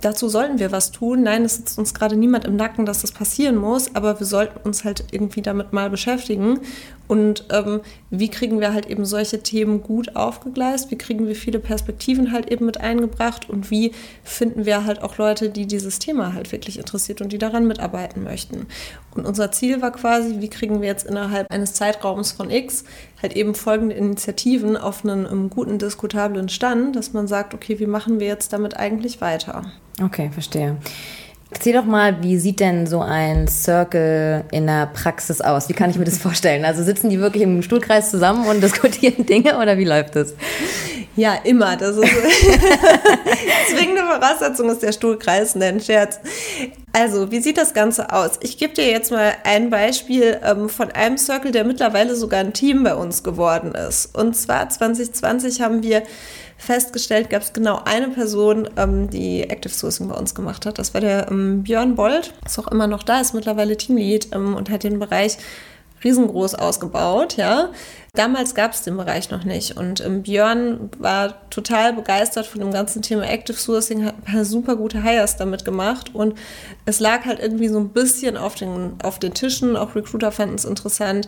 dazu 0.00 0.28
sollten 0.28 0.58
wir 0.58 0.72
was 0.72 0.92
tun. 0.92 1.24
Nein, 1.24 1.44
es 1.44 1.56
sitzt 1.56 1.78
uns 1.78 1.92
gerade 1.92 2.16
niemand 2.16 2.46
im 2.46 2.56
Nacken, 2.56 2.86
dass 2.86 3.02
das 3.02 3.12
passieren 3.12 3.56
muss, 3.56 3.94
aber 3.94 4.18
wir 4.18 4.26
sollten 4.26 4.58
uns 4.66 4.84
halt 4.84 5.04
irgendwie 5.10 5.42
damit 5.42 5.72
mal 5.72 5.90
beschäftigen 5.90 6.60
und 7.06 7.44
ähm, 7.50 7.80
wie 8.10 8.28
kriegen 8.28 8.60
wir 8.60 8.72
halt 8.72 8.86
eben 8.86 9.04
solche 9.04 9.42
Themen 9.42 9.82
gut 9.82 10.16
aufgegleist? 10.16 10.90
Wie 10.90 10.96
kriegen 10.96 11.26
wir 11.26 11.36
viele 11.36 11.58
Perspektiven 11.58 12.32
halt 12.32 12.50
eben 12.50 12.64
mit 12.64 12.80
eingebracht? 12.80 13.50
Und 13.50 13.70
wie 13.70 13.92
finden 14.22 14.64
wir 14.64 14.86
halt 14.86 15.02
auch 15.02 15.18
Leute, 15.18 15.50
die 15.50 15.66
dieses 15.66 15.98
Thema 15.98 16.32
halt 16.32 16.50
wirklich 16.50 16.78
interessiert 16.78 17.20
und 17.20 17.32
die 17.32 17.38
daran 17.38 17.66
mitarbeiten 17.66 18.22
möchten? 18.22 18.66
Und 19.14 19.26
unser 19.26 19.52
Ziel 19.52 19.80
war 19.80 19.92
quasi, 19.92 20.40
wie 20.40 20.48
kriegen 20.48 20.80
wir 20.80 20.88
jetzt 20.88 21.06
innerhalb 21.06 21.50
eines 21.50 21.74
Zeitraums 21.74 22.32
von 22.32 22.50
X 22.50 22.84
halt 23.22 23.34
eben 23.34 23.54
folgende 23.54 23.94
Initiativen 23.94 24.76
auf 24.76 25.04
einen, 25.04 25.26
einen 25.26 25.50
guten, 25.50 25.78
diskutablen 25.78 26.48
Stand, 26.48 26.96
dass 26.96 27.12
man 27.12 27.26
sagt, 27.26 27.54
okay, 27.54 27.78
wie 27.78 27.86
machen 27.86 28.20
wir 28.20 28.26
jetzt 28.26 28.52
damit 28.52 28.76
eigentlich 28.76 29.20
weiter? 29.20 29.64
Okay, 30.02 30.30
verstehe. 30.32 30.76
Erzähl 31.54 31.74
doch 31.74 31.84
mal, 31.84 32.20
wie 32.22 32.36
sieht 32.38 32.58
denn 32.58 32.86
so 32.86 33.00
ein 33.00 33.46
Circle 33.46 34.44
in 34.50 34.66
der 34.66 34.86
Praxis 34.86 35.40
aus? 35.40 35.68
Wie 35.68 35.72
kann 35.72 35.88
ich 35.88 35.98
mir 35.98 36.04
das 36.04 36.18
vorstellen? 36.22 36.64
Also 36.64 36.82
sitzen 36.82 37.10
die 37.10 37.20
wirklich 37.20 37.44
im 37.44 37.62
Stuhlkreis 37.62 38.10
zusammen 38.10 38.46
und 38.46 38.62
diskutieren 38.62 39.24
Dinge 39.26 39.58
oder 39.58 39.78
wie 39.78 39.84
läuft 39.84 40.16
das? 40.16 40.34
Ja, 41.16 41.34
immer. 41.44 41.76
Das 41.76 41.96
ist 41.96 42.08
zwingende 43.68 44.02
Voraussetzung 44.02 44.68
ist 44.68 44.82
der 44.82 44.92
Stuhlkreis, 44.92 45.54
nein, 45.54 45.80
Scherz. 45.80 46.18
Also, 46.92 47.30
wie 47.30 47.40
sieht 47.40 47.56
das 47.56 47.74
Ganze 47.74 48.12
aus? 48.12 48.32
Ich 48.40 48.58
gebe 48.58 48.74
dir 48.74 48.88
jetzt 48.88 49.10
mal 49.10 49.32
ein 49.44 49.70
Beispiel 49.70 50.40
ähm, 50.44 50.68
von 50.68 50.90
einem 50.90 51.18
Circle, 51.18 51.52
der 51.52 51.64
mittlerweile 51.64 52.14
sogar 52.16 52.40
ein 52.40 52.52
Team 52.52 52.82
bei 52.84 52.94
uns 52.94 53.22
geworden 53.22 53.72
ist. 53.72 54.16
Und 54.16 54.36
zwar 54.36 54.68
2020 54.68 55.60
haben 55.60 55.82
wir 55.82 56.02
festgestellt, 56.56 57.30
gab 57.30 57.42
es 57.42 57.52
genau 57.52 57.80
eine 57.84 58.08
Person, 58.08 58.68
ähm, 58.76 59.10
die 59.10 59.42
Active 59.42 59.72
Sourcing 59.72 60.08
bei 60.08 60.14
uns 60.14 60.34
gemacht 60.34 60.66
hat. 60.66 60.78
Das 60.78 60.94
war 60.94 61.00
der 61.00 61.28
ähm, 61.30 61.62
Björn 61.62 61.94
Bold, 61.94 62.32
ist 62.44 62.58
auch 62.58 62.68
immer 62.68 62.86
noch 62.86 63.02
da, 63.02 63.20
ist 63.20 63.34
mittlerweile 63.34 63.76
Teamlead 63.76 64.28
ähm, 64.32 64.54
und 64.54 64.70
hat 64.70 64.84
den 64.84 64.98
Bereich 64.98 65.36
riesengroß 66.04 66.54
ausgebaut, 66.54 67.36
ja. 67.36 67.70
Damals 68.14 68.54
gab 68.54 68.72
es 68.72 68.82
den 68.82 68.96
Bereich 68.96 69.30
noch 69.30 69.42
nicht. 69.42 69.76
Und 69.76 70.00
ähm, 70.04 70.22
Björn 70.22 70.90
war 70.98 71.48
total 71.50 71.92
begeistert 71.92 72.46
von 72.46 72.60
dem 72.60 72.70
ganzen 72.70 73.02
Thema 73.02 73.28
Active 73.28 73.56
Sourcing, 73.56 74.04
hat 74.04 74.14
ein 74.16 74.32
paar 74.32 74.44
super 74.44 74.76
gute 74.76 75.02
Hires 75.02 75.36
damit 75.36 75.64
gemacht. 75.64 76.14
Und 76.14 76.38
es 76.86 77.00
lag 77.00 77.24
halt 77.24 77.40
irgendwie 77.40 77.68
so 77.68 77.80
ein 77.80 77.88
bisschen 77.88 78.36
auf 78.36 78.54
den, 78.54 78.94
auf 79.02 79.18
den 79.18 79.34
Tischen, 79.34 79.76
auch 79.76 79.96
Recruiter 79.96 80.30
fanden 80.30 80.54
es 80.54 80.64
interessant 80.64 81.26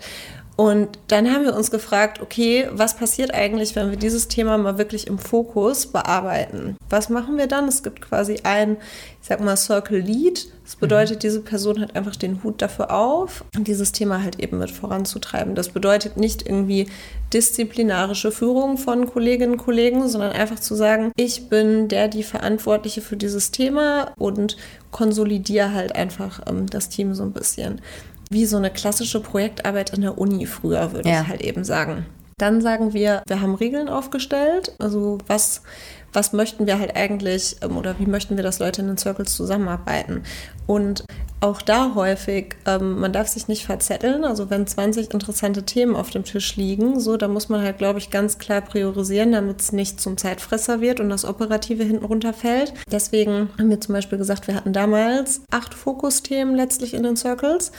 und 0.56 0.98
dann 1.08 1.30
haben 1.30 1.44
wir 1.44 1.54
uns 1.54 1.70
gefragt, 1.70 2.22
okay, 2.22 2.66
was 2.72 2.96
passiert 2.96 3.34
eigentlich, 3.34 3.76
wenn 3.76 3.90
wir 3.90 3.98
dieses 3.98 4.26
Thema 4.26 4.56
mal 4.56 4.78
wirklich 4.78 5.06
im 5.06 5.18
Fokus 5.18 5.86
bearbeiten? 5.86 6.76
Was 6.88 7.10
machen 7.10 7.36
wir 7.36 7.46
dann? 7.46 7.68
Es 7.68 7.82
gibt 7.82 8.00
quasi 8.00 8.40
ein, 8.42 8.78
ich 9.20 9.28
sag 9.28 9.40
mal, 9.40 9.58
Circle 9.58 9.98
Lead. 9.98 10.48
Das 10.64 10.76
bedeutet, 10.76 11.16
mhm. 11.16 11.20
diese 11.20 11.40
Person 11.42 11.78
hat 11.78 11.94
einfach 11.94 12.16
den 12.16 12.42
Hut 12.42 12.62
dafür 12.62 12.90
auf, 12.90 13.44
dieses 13.54 13.92
Thema 13.92 14.22
halt 14.22 14.40
eben 14.40 14.58
mit 14.58 14.70
voranzutreiben. 14.70 15.54
Das 15.54 15.68
bedeutet 15.68 16.16
nicht 16.16 16.46
irgendwie 16.46 16.88
disziplinarische 17.34 18.32
Führung 18.32 18.78
von 18.78 19.10
Kolleginnen 19.10 19.52
und 19.52 19.58
Kollegen, 19.58 20.08
sondern 20.08 20.32
einfach 20.32 20.58
zu 20.58 20.74
sagen, 20.74 21.12
ich 21.16 21.50
bin 21.50 21.88
der, 21.88 22.08
die 22.08 22.22
Verantwortliche 22.22 23.02
für 23.02 23.18
dieses 23.18 23.50
Thema 23.50 24.12
und 24.16 24.56
konsolidiere 24.90 25.74
halt 25.74 25.94
einfach 25.94 26.40
ähm, 26.46 26.66
das 26.66 26.88
Team 26.88 27.14
so 27.14 27.24
ein 27.24 27.32
bisschen 27.32 27.82
wie 28.30 28.46
so 28.46 28.56
eine 28.56 28.70
klassische 28.70 29.20
Projektarbeit 29.20 29.92
in 29.92 30.02
der 30.02 30.18
Uni 30.18 30.46
früher, 30.46 30.92
würde 30.92 31.08
ja. 31.08 31.22
ich 31.22 31.28
halt 31.28 31.42
eben 31.42 31.64
sagen. 31.64 32.06
Dann 32.38 32.60
sagen 32.60 32.92
wir, 32.92 33.22
wir 33.26 33.40
haben 33.40 33.54
Regeln 33.54 33.88
aufgestellt. 33.88 34.72
Also 34.78 35.16
was, 35.26 35.62
was 36.12 36.34
möchten 36.34 36.66
wir 36.66 36.78
halt 36.78 36.94
eigentlich 36.94 37.56
ähm, 37.62 37.78
oder 37.78 37.98
wie 37.98 38.06
möchten 38.06 38.36
wir, 38.36 38.44
dass 38.44 38.58
Leute 38.58 38.82
in 38.82 38.88
den 38.88 38.98
Circles 38.98 39.34
zusammenarbeiten? 39.34 40.22
Und 40.66 41.04
auch 41.40 41.62
da 41.62 41.94
häufig, 41.94 42.56
ähm, 42.66 42.98
man 42.98 43.12
darf 43.12 43.28
sich 43.28 43.48
nicht 43.48 43.64
verzetteln. 43.64 44.24
Also 44.24 44.50
wenn 44.50 44.66
20 44.66 45.12
interessante 45.12 45.62
Themen 45.62 45.94
auf 45.94 46.10
dem 46.10 46.24
Tisch 46.24 46.56
liegen, 46.56 46.98
so, 46.98 47.16
da 47.16 47.28
muss 47.28 47.48
man 47.48 47.62
halt, 47.62 47.78
glaube 47.78 47.98
ich, 47.98 48.10
ganz 48.10 48.38
klar 48.38 48.60
priorisieren, 48.60 49.32
damit 49.32 49.60
es 49.60 49.72
nicht 49.72 50.00
zum 50.00 50.16
Zeitfresser 50.16 50.80
wird 50.80 51.00
und 51.00 51.08
das 51.08 51.24
Operative 51.24 51.84
hinten 51.84 52.04
runterfällt. 52.04 52.74
Deswegen 52.90 53.50
haben 53.58 53.70
wir 53.70 53.80
zum 53.80 53.94
Beispiel 53.94 54.18
gesagt, 54.18 54.46
wir 54.46 54.54
hatten 54.54 54.72
damals 54.72 55.42
acht 55.50 55.74
Fokusthemen 55.74 56.54
letztlich 56.54 56.94
in 56.94 57.02
den 57.02 57.16
Circles 57.16 57.72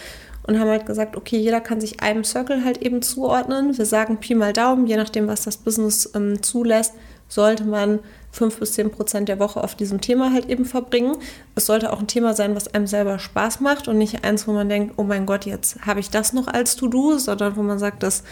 und 0.48 0.60
haben 0.60 0.70
halt 0.70 0.86
gesagt, 0.86 1.16
okay, 1.16 1.38
jeder 1.38 1.62
kann 1.62 1.82
sich 1.82 2.02
einem 2.02 2.24
Circle 2.24 2.64
halt 2.64 2.82
eben 2.82 3.02
zuordnen. 3.02 3.78
Wir 3.78 3.86
sagen 3.86 4.18
Pi 4.18 4.34
mal 4.34 4.54
Daumen, 4.54 4.88
je 4.88 4.98
nachdem, 4.98 5.28
was 5.28 5.44
das 5.44 5.58
Business 5.58 6.10
ähm, 6.16 6.42
zulässt, 6.42 6.94
sollte 7.28 7.66
man 7.66 8.00
fünf 8.32 8.60
bis 8.60 8.74
zehn 8.74 8.90
Prozent 8.90 9.28
der 9.28 9.40
Woche 9.40 9.62
auf 9.62 9.76
diesem 9.76 10.00
Thema 10.00 10.32
halt 10.32 10.50
eben 10.50 10.64
verbringen. 10.64 11.18
Es 11.56 11.66
sollte 11.66 11.92
auch 11.92 12.00
ein 12.00 12.08
Thema 12.08 12.34
sein, 12.34 12.56
was 12.56 12.74
einem 12.74 12.88
selber 12.88 13.20
Spaß 13.20 13.60
macht 13.60 13.88
und 13.88 13.98
nicht 13.98 14.24
eins, 14.24 14.48
wo 14.48 14.54
man 14.54 14.70
denkt, 14.70 14.94
oh 14.98 15.04
mein 15.04 15.26
Gott, 15.26 15.46
jetzt 15.46 15.86
habe 15.86 16.00
ich 16.00 16.10
das 16.10 16.32
noch 16.34 16.48
als 16.48 16.78
To-Do, 16.78 17.18
sondern 17.18 17.58
wo 17.58 17.64
man 17.64 17.80
sagt, 17.80 18.04
das 18.04 18.24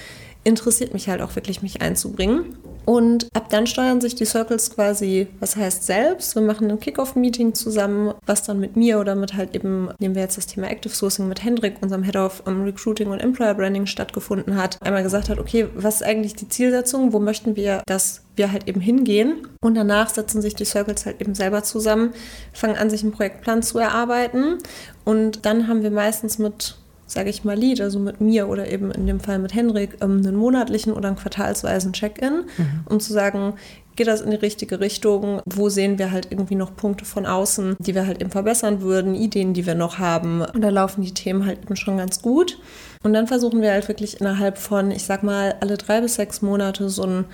interessiert 0.46 0.94
mich 0.94 1.10
halt 1.10 1.22
auch 1.22 1.36
wirklich, 1.36 1.62
mich 1.62 1.82
einzubringen. 1.82 2.56
Und 2.86 3.28
ab 3.34 3.50
dann 3.50 3.66
steuern 3.66 4.00
sich 4.00 4.14
die 4.14 4.26
Circles 4.26 4.70
quasi, 4.70 5.28
was 5.40 5.56
heißt 5.56 5.86
selbst. 5.86 6.36
Wir 6.36 6.44
machen 6.44 6.70
ein 6.70 6.80
Kickoff-Meeting 6.80 7.56
zusammen, 7.56 8.14
was 8.28 8.44
dann 8.44 8.60
mit 8.60 8.76
mir 8.76 9.00
oder 9.00 9.16
mit 9.16 9.34
halt 9.34 9.56
eben, 9.56 9.90
nehmen 9.98 10.14
wir 10.14 10.22
jetzt 10.22 10.38
das 10.38 10.46
Thema 10.46 10.70
Active 10.70 10.94
Sourcing 10.94 11.28
mit 11.28 11.44
Hendrik, 11.44 11.78
unserem 11.82 12.04
Head 12.04 12.16
of 12.16 12.44
um, 12.46 12.64
Recruiting 12.64 13.10
und 13.10 13.20
Employer 13.20 13.56
Branding 13.56 13.88
stattgefunden 13.88 14.56
hat. 14.56 14.78
Einmal 14.84 15.02
gesagt 15.02 15.30
hat, 15.30 15.40
okay, 15.40 15.68
was 15.74 15.96
ist 15.96 16.04
eigentlich 16.04 16.36
die 16.36 16.48
Zielsetzung? 16.48 17.12
Wo 17.12 17.20
möchten 17.20 17.56
wir, 17.56 17.82
dass 17.88 18.22
wir 18.36 18.52
halt 18.52 18.68
eben 18.68 18.82
hingehen? 18.82 19.48
Und 19.62 19.74
danach 19.74 20.10
setzen 20.10 20.44
sich 20.44 20.54
die 20.54 20.66
Circles 20.66 21.08
halt 21.08 21.20
eben 21.20 21.34
selber 21.34 21.64
zusammen, 21.64 22.14
fangen 22.54 22.78
an, 22.78 22.92
sich 22.92 23.02
einen 23.02 23.14
Projektplan 23.14 23.64
zu 23.64 23.80
erarbeiten. 23.80 24.60
Und 25.06 25.48
dann 25.48 25.68
haben 25.68 25.82
wir 25.82 25.92
meistens 25.92 26.38
mit 26.38 26.76
sage 27.08 27.30
ich 27.30 27.44
mal, 27.44 27.58
Lead, 27.58 27.82
also 27.82 28.00
mit 28.00 28.20
mir 28.20 28.48
oder 28.50 28.72
eben 28.72 28.92
in 28.92 29.06
dem 29.06 29.20
Fall 29.20 29.40
mit 29.40 29.54
Henrik, 29.54 29.98
ähm, 30.02 30.18
einen 30.18 30.36
monatlichen 30.36 30.94
oder 30.94 31.08
einen 31.10 31.18
quartalsweisen 31.18 31.94
Check-in, 31.94 32.46
mhm. 32.58 32.82
um 32.90 33.00
zu 33.00 33.14
sagen, 33.14 33.54
geht 33.96 34.08
das 34.08 34.22
in 34.22 34.32
die 34.32 34.38
richtige 34.38 34.80
Richtung? 34.80 35.42
Wo 35.46 35.70
sehen 35.70 35.98
wir 36.00 36.12
halt 36.12 36.32
irgendwie 36.32 36.56
noch 36.56 36.76
Punkte 36.76 37.06
von 37.06 37.26
außen, 37.26 37.78
die 37.80 37.96
wir 37.96 38.08
halt 38.08 38.22
eben 38.22 38.32
verbessern 38.32 38.82
würden, 38.82 39.16
Ideen, 39.16 39.54
die 39.54 39.66
wir 39.66 39.76
noch 39.76 40.00
haben? 40.00 40.42
Und 40.42 40.62
da 40.62 40.70
laufen 40.70 41.02
die 41.02 41.14
Themen 41.14 41.46
halt 41.46 41.64
eben 41.64 41.76
schon 41.76 41.98
ganz 41.98 42.22
gut. 42.22 42.60
Und 43.04 43.14
dann 43.14 43.28
versuchen 43.28 43.62
wir 43.62 43.72
halt 43.72 43.88
wirklich 43.88 44.20
innerhalb 44.20 44.58
von, 44.58 44.92
ich 44.92 45.04
sag 45.04 45.24
mal, 45.24 45.56
alle 45.62 45.78
drei 45.78 46.02
bis 46.02 46.16
sechs 46.16 46.42
Monate 46.42 46.90
so 46.90 47.04
einen 47.04 47.26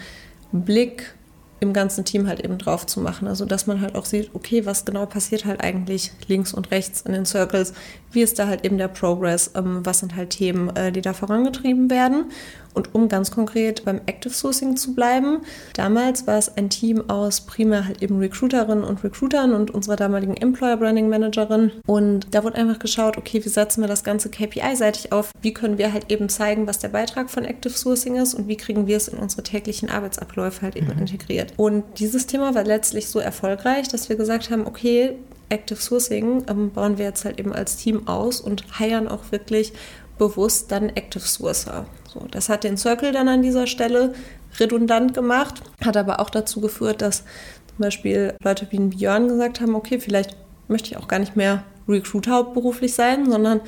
Blick 0.52 1.16
im 1.62 1.74
ganzen 1.74 2.04
Team 2.04 2.28
halt 2.28 2.40
eben 2.40 2.58
drauf 2.58 2.88
zu 2.88 3.00
machen. 3.00 3.28
Also 3.28 3.46
dass 3.46 3.68
man 3.68 3.82
halt 3.82 3.96
auch 3.96 4.06
sieht, 4.06 4.32
okay, 4.34 4.66
was 4.66 4.84
genau 4.84 5.06
passiert 5.06 5.46
halt 5.46 5.64
eigentlich 5.64 6.12
links 6.28 6.54
und 6.54 6.72
rechts 6.72 7.02
in 7.02 7.14
den 7.14 7.26
Circles, 7.26 7.74
wie 8.12 8.24
ist 8.24 8.40
da 8.40 8.48
halt 8.48 8.66
eben 8.66 8.80
der 8.80 8.88
Progress, 8.88 9.52
ähm, 9.56 9.86
was 9.86 10.00
sind 10.00 10.16
halt 10.16 10.32
Themen, 10.32 10.76
äh, 10.76 10.92
die 10.92 11.02
da 11.02 11.14
vorangetrieben 11.14 11.92
werden. 11.92 12.32
Und 12.74 12.96
um 12.96 13.10
ganz 13.10 13.32
konkret 13.32 13.86
beim 13.86 14.02
Active 14.06 14.34
Sourcing 14.34 14.78
zu 14.78 14.94
bleiben, 14.94 15.40
damals 15.76 16.28
war 16.28 16.38
es 16.38 16.56
ein 16.58 16.70
Team 16.70 17.10
aus 17.10 17.42
primär 17.42 17.88
halt 17.88 18.02
eben 18.02 18.20
Recruiterinnen 18.20 18.84
und 18.84 19.04
Recruitern 19.04 19.54
und 19.54 19.72
unserer 19.72 19.96
damaligen 19.96 20.36
Employer 20.36 20.78
Branding 20.78 21.10
Managerin. 21.10 21.72
Und 21.86 22.28
da 22.34 22.44
wurde 22.44 22.58
einfach 22.58 22.80
geschaut, 22.80 23.18
okay, 23.18 23.44
wie 23.44 23.50
setzen 23.50 23.82
wir 23.82 23.88
das 23.88 24.04
Ganze 24.04 24.30
KPI-seitig 24.30 25.12
auf? 25.12 25.32
Wie 25.42 25.54
können 25.54 25.78
wir 25.78 25.94
halt 25.94 26.12
eben 26.12 26.30
zeigen, 26.30 26.68
was 26.68 26.80
der 26.80 26.90
Beitrag 26.90 27.30
von 27.30 27.46
Active 27.46 27.74
Sourcing 27.74 28.16
ist 28.16 28.34
und 28.34 28.48
wie 28.48 28.58
kriegen 28.58 28.88
wir 28.88 28.98
es 28.98 29.08
in 29.08 29.18
unsere 29.18 29.44
täglichen 29.44 29.90
Arbeitsabläufe 29.90 30.62
halt 30.62 30.76
eben 30.76 30.94
mhm. 30.94 31.00
integriert? 31.00 31.54
Und 31.58 31.84
dieses 32.00 32.28
Thema 32.28 32.56
war 32.56 32.64
letztlich 32.64 33.08
so 33.08 33.20
erfolgreich, 33.20 33.88
dass 33.88 34.10
wir 34.10 34.16
gesagt 34.16 34.50
haben, 34.50 34.66
okay, 34.66 35.18
Active 35.50 35.82
Sourcing 35.82 36.46
ähm, 36.48 36.72
bauen 36.72 36.98
wir 36.98 37.06
jetzt 37.06 37.26
halt 37.26 37.40
eben 37.40 37.54
als 37.54 37.76
Team 37.76 38.08
aus 38.08 38.40
und 38.40 38.80
heiern 38.80 39.08
auch 39.08 39.32
wirklich 39.32 39.74
bewusst 40.18 40.72
dann 40.72 40.90
Active 40.90 41.28
Sourcer. 41.28 41.86
So, 42.14 42.28
das 42.30 42.50
hat 42.50 42.64
den 42.64 42.78
Circle 42.78 43.12
dann 43.12 43.30
an 43.30 43.42
dieser 43.42 43.68
Stelle 43.68 44.14
redundant 44.60 45.14
gemacht, 45.14 45.62
hat 45.84 45.96
aber 45.96 46.20
auch 46.20 46.30
dazu 46.30 46.60
geführt, 46.60 47.02
dass 47.02 47.20
zum 47.68 47.78
Beispiel 47.78 48.36
Leute 48.44 48.68
wie 48.70 48.80
Björn 48.80 49.28
gesagt 49.28 49.62
haben, 49.62 49.76
okay, 49.76 50.00
vielleicht 50.00 50.36
möchte 50.68 50.90
ich 50.90 50.98
auch 50.98 51.08
gar 51.08 51.20
nicht 51.20 51.36
mehr 51.36 51.64
Recruiter 51.88 52.32
hauptberuflich 52.32 52.94
sein, 52.94 53.30
sondern 53.32 53.62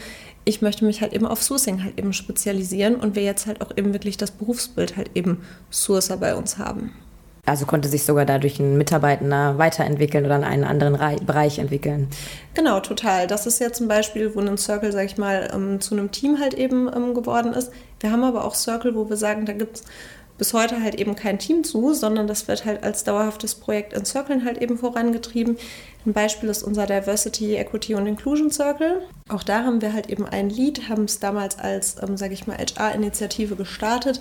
ich 0.45 0.61
möchte 0.61 0.83
mich 0.83 1.01
halt 1.01 1.13
eben 1.13 1.25
auf 1.25 1.41
Sourcing 1.41 1.83
halt 1.83 1.97
eben 1.97 2.11
spezialisieren 2.11 2.95
und 2.95 3.15
wir 3.15 3.23
jetzt 3.23 3.47
halt 3.47 3.61
auch 3.61 3.71
eben 3.77 3.93
wirklich 3.93 4.17
das 4.17 4.31
Berufsbild 4.31 4.97
halt 4.97 5.11
eben 5.15 5.41
Sourcer 5.71 6.17
bei 6.17 6.35
uns 6.35 6.57
haben. 6.57 6.91
Also 7.45 7.65
konnte 7.65 7.89
sich 7.89 8.05
sogar 8.05 8.25
dadurch 8.25 8.59
ein 8.59 8.77
Mitarbeitender 8.77 9.57
weiterentwickeln 9.57 10.25
oder 10.25 10.37
in 10.37 10.45
einen 10.45 10.63
anderen 10.63 10.97
Bereich 11.25 11.59
entwickeln. 11.59 12.07
Genau, 12.53 12.79
total. 12.79 13.27
Das 13.27 13.45
ist 13.45 13.59
ja 13.59 13.73
zum 13.73 13.89
Beispiel, 13.89 14.33
wo 14.33 14.39
ein 14.39 14.57
Circle, 14.57 14.93
sag 14.93 15.05
ich 15.07 15.17
mal, 15.17 15.51
ähm, 15.53 15.81
zu 15.81 15.93
einem 15.93 16.11
Team 16.11 16.39
halt 16.39 16.53
eben 16.53 16.89
ähm, 16.93 17.13
geworden 17.13 17.51
ist. 17.51 17.69
Wir 18.03 18.11
haben 18.11 18.25
aber 18.25 18.43
auch 18.43 18.53
Circle, 18.53 18.95
wo 18.95 19.09
wir 19.09 19.15
sagen, 19.15 19.45
da 19.45 19.53
gibt 19.53 19.77
es 19.77 19.83
bis 20.37 20.53
heute 20.53 20.81
halt 20.83 20.95
eben 20.95 21.15
kein 21.15 21.39
Team 21.39 21.63
zu, 21.63 21.93
sondern 21.93 22.27
das 22.27 22.49
wird 22.49 22.65
halt 22.65 22.83
als 22.83 23.05
dauerhaftes 23.05 23.55
Projekt 23.55 23.93
in 23.93 24.03
Circlen 24.03 24.43
halt 24.43 24.57
eben 24.57 24.77
vorangetrieben. 24.77 25.57
Ein 26.05 26.11
Beispiel 26.11 26.49
ist 26.49 26.63
unser 26.63 26.85
Diversity, 26.85 27.55
Equity 27.55 27.95
und 27.95 28.05
Inclusion 28.05 28.51
Circle. 28.51 29.03
Auch 29.29 29.41
da 29.41 29.63
haben 29.63 29.81
wir 29.81 29.93
halt 29.93 30.09
eben 30.09 30.25
ein 30.25 30.49
Lead, 30.49 30.89
haben 30.89 31.05
es 31.05 31.19
damals 31.19 31.57
als, 31.57 31.95
ähm, 32.03 32.17
sage 32.17 32.33
ich 32.33 32.45
mal, 32.45 32.57
HR-Initiative 32.57 33.55
gestartet, 33.55 34.19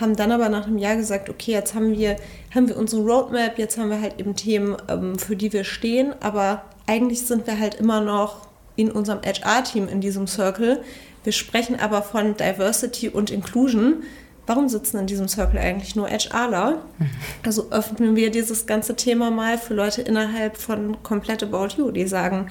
haben 0.00 0.16
dann 0.16 0.32
aber 0.32 0.48
nach 0.48 0.66
einem 0.66 0.78
Jahr 0.78 0.96
gesagt, 0.96 1.30
okay, 1.30 1.52
jetzt 1.52 1.76
haben 1.76 1.92
wir, 1.92 2.16
haben 2.52 2.66
wir 2.66 2.76
unsere 2.76 3.02
Roadmap, 3.02 3.60
jetzt 3.60 3.78
haben 3.78 3.90
wir 3.90 4.00
halt 4.00 4.18
eben 4.18 4.34
Themen, 4.34 4.76
ähm, 4.88 5.16
für 5.20 5.36
die 5.36 5.52
wir 5.52 5.62
stehen, 5.62 6.14
aber 6.18 6.64
eigentlich 6.88 7.24
sind 7.24 7.46
wir 7.46 7.60
halt 7.60 7.76
immer 7.76 8.00
noch 8.00 8.48
in 8.74 8.90
unserem 8.90 9.20
HR-Team 9.22 9.88
in 9.88 10.00
diesem 10.00 10.26
Circle. 10.26 10.82
Wir 11.24 11.32
sprechen 11.32 11.78
aber 11.78 12.02
von 12.02 12.36
Diversity 12.36 13.08
und 13.08 13.30
Inclusion. 13.30 14.02
Warum 14.46 14.68
sitzen 14.68 14.98
in 14.98 15.06
diesem 15.06 15.28
Circle 15.28 15.60
eigentlich 15.60 15.94
nur 15.96 16.08
HRler? 16.08 16.82
Also 17.44 17.70
öffnen 17.70 18.16
wir 18.16 18.30
dieses 18.30 18.66
ganze 18.66 18.96
Thema 18.96 19.30
mal 19.30 19.58
für 19.58 19.74
Leute 19.74 20.02
innerhalb 20.02 20.56
von 20.56 21.02
Complete 21.02 21.46
About 21.46 21.76
You, 21.76 21.90
die 21.90 22.06
sagen, 22.06 22.50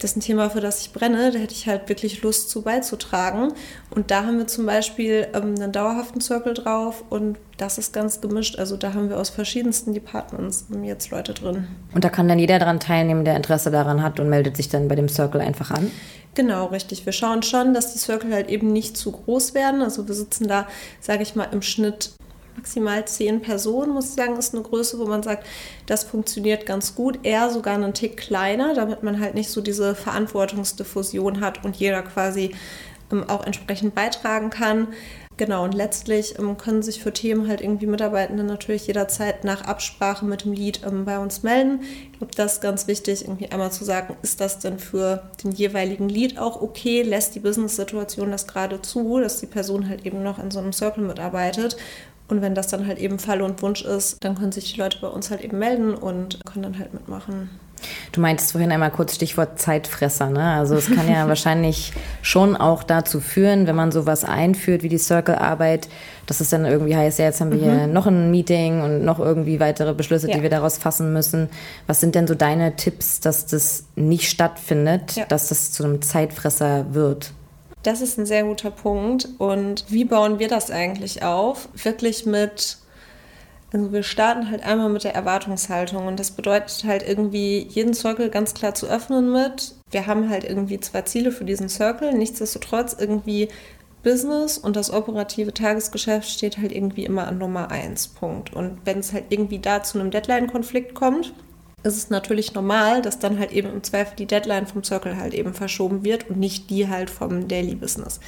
das 0.00 0.12
ist 0.12 0.16
ein 0.16 0.20
Thema, 0.20 0.48
für 0.48 0.60
das 0.60 0.80
ich 0.80 0.92
brenne. 0.92 1.30
Da 1.30 1.38
hätte 1.38 1.52
ich 1.52 1.66
halt 1.66 1.88
wirklich 1.90 2.22
Lust 2.22 2.48
zu 2.48 2.62
beizutragen. 2.62 3.52
Und 3.90 4.10
da 4.10 4.24
haben 4.24 4.38
wir 4.38 4.46
zum 4.46 4.64
Beispiel 4.64 5.28
ähm, 5.34 5.54
einen 5.56 5.72
dauerhaften 5.72 6.22
Circle 6.22 6.54
drauf 6.54 7.04
und 7.10 7.38
das 7.58 7.76
ist 7.76 7.92
ganz 7.92 8.22
gemischt. 8.22 8.58
Also 8.58 8.78
da 8.78 8.94
haben 8.94 9.10
wir 9.10 9.18
aus 9.18 9.28
verschiedensten 9.28 9.92
Departments 9.92 10.66
jetzt 10.82 11.10
Leute 11.10 11.34
drin. 11.34 11.66
Und 11.94 12.02
da 12.02 12.08
kann 12.08 12.28
dann 12.28 12.38
jeder 12.38 12.58
daran 12.58 12.80
teilnehmen, 12.80 13.26
der 13.26 13.36
Interesse 13.36 13.70
daran 13.70 14.02
hat 14.02 14.18
und 14.20 14.30
meldet 14.30 14.56
sich 14.56 14.70
dann 14.70 14.88
bei 14.88 14.94
dem 14.94 15.08
Circle 15.08 15.42
einfach 15.42 15.70
an? 15.70 15.90
Genau, 16.34 16.66
richtig. 16.66 17.04
Wir 17.06 17.12
schauen 17.12 17.42
schon, 17.42 17.74
dass 17.74 17.92
die 17.92 17.98
Circle 17.98 18.32
halt 18.32 18.48
eben 18.48 18.72
nicht 18.72 18.96
zu 18.96 19.12
groß 19.12 19.54
werden. 19.54 19.82
Also 19.82 20.06
wir 20.06 20.14
sitzen 20.14 20.46
da, 20.46 20.68
sage 21.00 21.22
ich 21.22 21.34
mal, 21.34 21.48
im 21.52 21.62
Schnitt 21.62 22.12
maximal 22.56 23.04
zehn 23.06 23.40
Personen, 23.40 23.92
muss 23.92 24.10
ich 24.10 24.14
sagen, 24.14 24.36
ist 24.36 24.54
eine 24.54 24.62
Größe, 24.62 24.98
wo 24.98 25.06
man 25.06 25.22
sagt, 25.22 25.46
das 25.86 26.04
funktioniert 26.04 26.66
ganz 26.66 26.94
gut. 26.94 27.20
Eher 27.22 27.50
sogar 27.50 27.74
einen 27.74 27.94
Tick 27.94 28.16
kleiner, 28.16 28.74
damit 28.74 29.02
man 29.02 29.18
halt 29.18 29.34
nicht 29.34 29.50
so 29.50 29.60
diese 29.60 29.94
Verantwortungsdiffusion 29.94 31.40
hat 31.40 31.64
und 31.64 31.76
jeder 31.76 32.02
quasi 32.02 32.54
ähm, 33.10 33.28
auch 33.28 33.44
entsprechend 33.44 33.94
beitragen 33.94 34.50
kann. 34.50 34.88
Genau, 35.40 35.64
und 35.64 35.72
letztlich 35.72 36.38
ähm, 36.38 36.58
können 36.58 36.82
sich 36.82 37.02
für 37.02 37.14
Themen 37.14 37.48
halt 37.48 37.62
irgendwie 37.62 37.86
Mitarbeitende 37.86 38.44
natürlich 38.44 38.86
jederzeit 38.86 39.42
nach 39.42 39.62
Absprache 39.62 40.26
mit 40.26 40.44
dem 40.44 40.52
Lead 40.52 40.82
ähm, 40.86 41.06
bei 41.06 41.18
uns 41.18 41.42
melden. 41.42 41.80
Ich 42.12 42.18
glaube, 42.18 42.34
das 42.36 42.52
ist 42.52 42.60
ganz 42.60 42.86
wichtig, 42.86 43.22
irgendwie 43.22 43.50
einmal 43.50 43.72
zu 43.72 43.82
sagen, 43.82 44.18
ist 44.20 44.42
das 44.42 44.58
denn 44.58 44.78
für 44.78 45.30
den 45.42 45.52
jeweiligen 45.52 46.10
Lead 46.10 46.38
auch 46.38 46.60
okay? 46.60 47.00
Lässt 47.00 47.34
die 47.34 47.40
Business-Situation 47.40 48.30
das 48.30 48.46
gerade 48.48 48.82
zu, 48.82 49.18
dass 49.18 49.40
die 49.40 49.46
Person 49.46 49.88
halt 49.88 50.04
eben 50.04 50.22
noch 50.22 50.38
in 50.38 50.50
so 50.50 50.58
einem 50.58 50.74
Circle 50.74 51.04
mitarbeitet? 51.04 51.78
Und 52.28 52.42
wenn 52.42 52.54
das 52.54 52.66
dann 52.66 52.86
halt 52.86 52.98
eben 52.98 53.18
Fall 53.18 53.40
und 53.40 53.62
Wunsch 53.62 53.82
ist, 53.82 54.22
dann 54.22 54.34
können 54.34 54.52
sich 54.52 54.74
die 54.74 54.78
Leute 54.78 54.98
bei 55.00 55.08
uns 55.08 55.30
halt 55.30 55.40
eben 55.40 55.58
melden 55.58 55.94
und 55.94 56.44
können 56.44 56.64
dann 56.64 56.78
halt 56.78 56.92
mitmachen. 56.92 57.48
Du 58.12 58.20
meintest 58.20 58.52
vorhin 58.52 58.72
einmal 58.72 58.90
kurz 58.90 59.14
Stichwort 59.14 59.58
Zeitfresser. 59.58 60.30
Ne? 60.30 60.42
Also 60.42 60.74
es 60.74 60.86
kann 60.86 61.08
ja 61.10 61.28
wahrscheinlich 61.28 61.92
schon 62.22 62.56
auch 62.56 62.82
dazu 62.82 63.20
führen, 63.20 63.66
wenn 63.66 63.76
man 63.76 63.92
sowas 63.92 64.24
einführt 64.24 64.82
wie 64.82 64.88
die 64.88 64.98
Circle-Arbeit, 64.98 65.88
dass 66.26 66.40
es 66.40 66.50
dann 66.50 66.64
irgendwie 66.64 66.96
heißt, 66.96 67.18
ja, 67.18 67.26
jetzt 67.26 67.40
haben 67.40 67.50
wir 67.50 67.58
mhm. 67.58 67.62
hier 67.62 67.86
noch 67.86 68.06
ein 68.06 68.30
Meeting 68.30 68.82
und 68.82 69.04
noch 69.04 69.18
irgendwie 69.18 69.60
weitere 69.60 69.94
Beschlüsse, 69.94 70.28
ja. 70.28 70.36
die 70.36 70.42
wir 70.42 70.50
daraus 70.50 70.78
fassen 70.78 71.12
müssen. 71.12 71.48
Was 71.86 72.00
sind 72.00 72.14
denn 72.14 72.26
so 72.26 72.34
deine 72.34 72.76
Tipps, 72.76 73.20
dass 73.20 73.46
das 73.46 73.84
nicht 73.96 74.30
stattfindet, 74.30 75.16
ja. 75.16 75.24
dass 75.26 75.48
das 75.48 75.72
zu 75.72 75.84
einem 75.84 76.02
Zeitfresser 76.02 76.86
wird? 76.94 77.32
Das 77.82 78.02
ist 78.02 78.18
ein 78.18 78.26
sehr 78.26 78.44
guter 78.44 78.70
Punkt. 78.70 79.28
Und 79.38 79.84
wie 79.88 80.04
bauen 80.04 80.38
wir 80.38 80.48
das 80.48 80.70
eigentlich 80.70 81.22
auf? 81.22 81.68
Wirklich 81.74 82.26
mit 82.26 82.76
also 83.72 83.92
wir 83.92 84.02
starten 84.02 84.50
halt 84.50 84.64
einmal 84.64 84.88
mit 84.88 85.04
der 85.04 85.14
Erwartungshaltung 85.14 86.06
und 86.06 86.18
das 86.18 86.32
bedeutet 86.32 86.84
halt 86.84 87.06
irgendwie 87.06 87.66
jeden 87.70 87.94
Circle 87.94 88.28
ganz 88.28 88.54
klar 88.54 88.74
zu 88.74 88.86
öffnen 88.86 89.32
mit. 89.32 89.74
Wir 89.90 90.06
haben 90.06 90.28
halt 90.28 90.44
irgendwie 90.44 90.80
zwei 90.80 91.02
Ziele 91.02 91.30
für 91.30 91.44
diesen 91.44 91.68
Circle. 91.68 92.12
Nichtsdestotrotz 92.12 92.96
irgendwie 92.98 93.48
Business 94.02 94.58
und 94.58 94.76
das 94.76 94.92
operative 94.92 95.52
Tagesgeschäft 95.52 96.28
steht 96.28 96.58
halt 96.58 96.72
irgendwie 96.72 97.04
immer 97.04 97.28
an 97.28 97.38
Nummer 97.38 97.70
eins. 97.70 98.08
Punkt. 98.08 98.52
Und 98.52 98.78
wenn 98.84 98.98
es 98.98 99.12
halt 99.12 99.26
irgendwie 99.28 99.58
da 99.58 99.82
zu 99.82 100.00
einem 100.00 100.10
Deadline-Konflikt 100.10 100.94
kommt, 100.94 101.32
ist 101.82 101.96
es 101.96 102.10
natürlich 102.10 102.54
normal, 102.54 103.02
dass 103.02 103.18
dann 103.18 103.38
halt 103.38 103.52
eben 103.52 103.70
im 103.70 103.82
Zweifel 103.82 104.16
die 104.16 104.26
Deadline 104.26 104.66
vom 104.66 104.84
Circle 104.84 105.16
halt 105.16 105.34
eben 105.34 105.54
verschoben 105.54 106.04
wird 106.04 106.28
und 106.28 106.38
nicht 106.38 106.70
die 106.70 106.88
halt 106.88 107.08
vom 107.08 107.48
Daily 107.48 107.74
Business. 107.74 108.20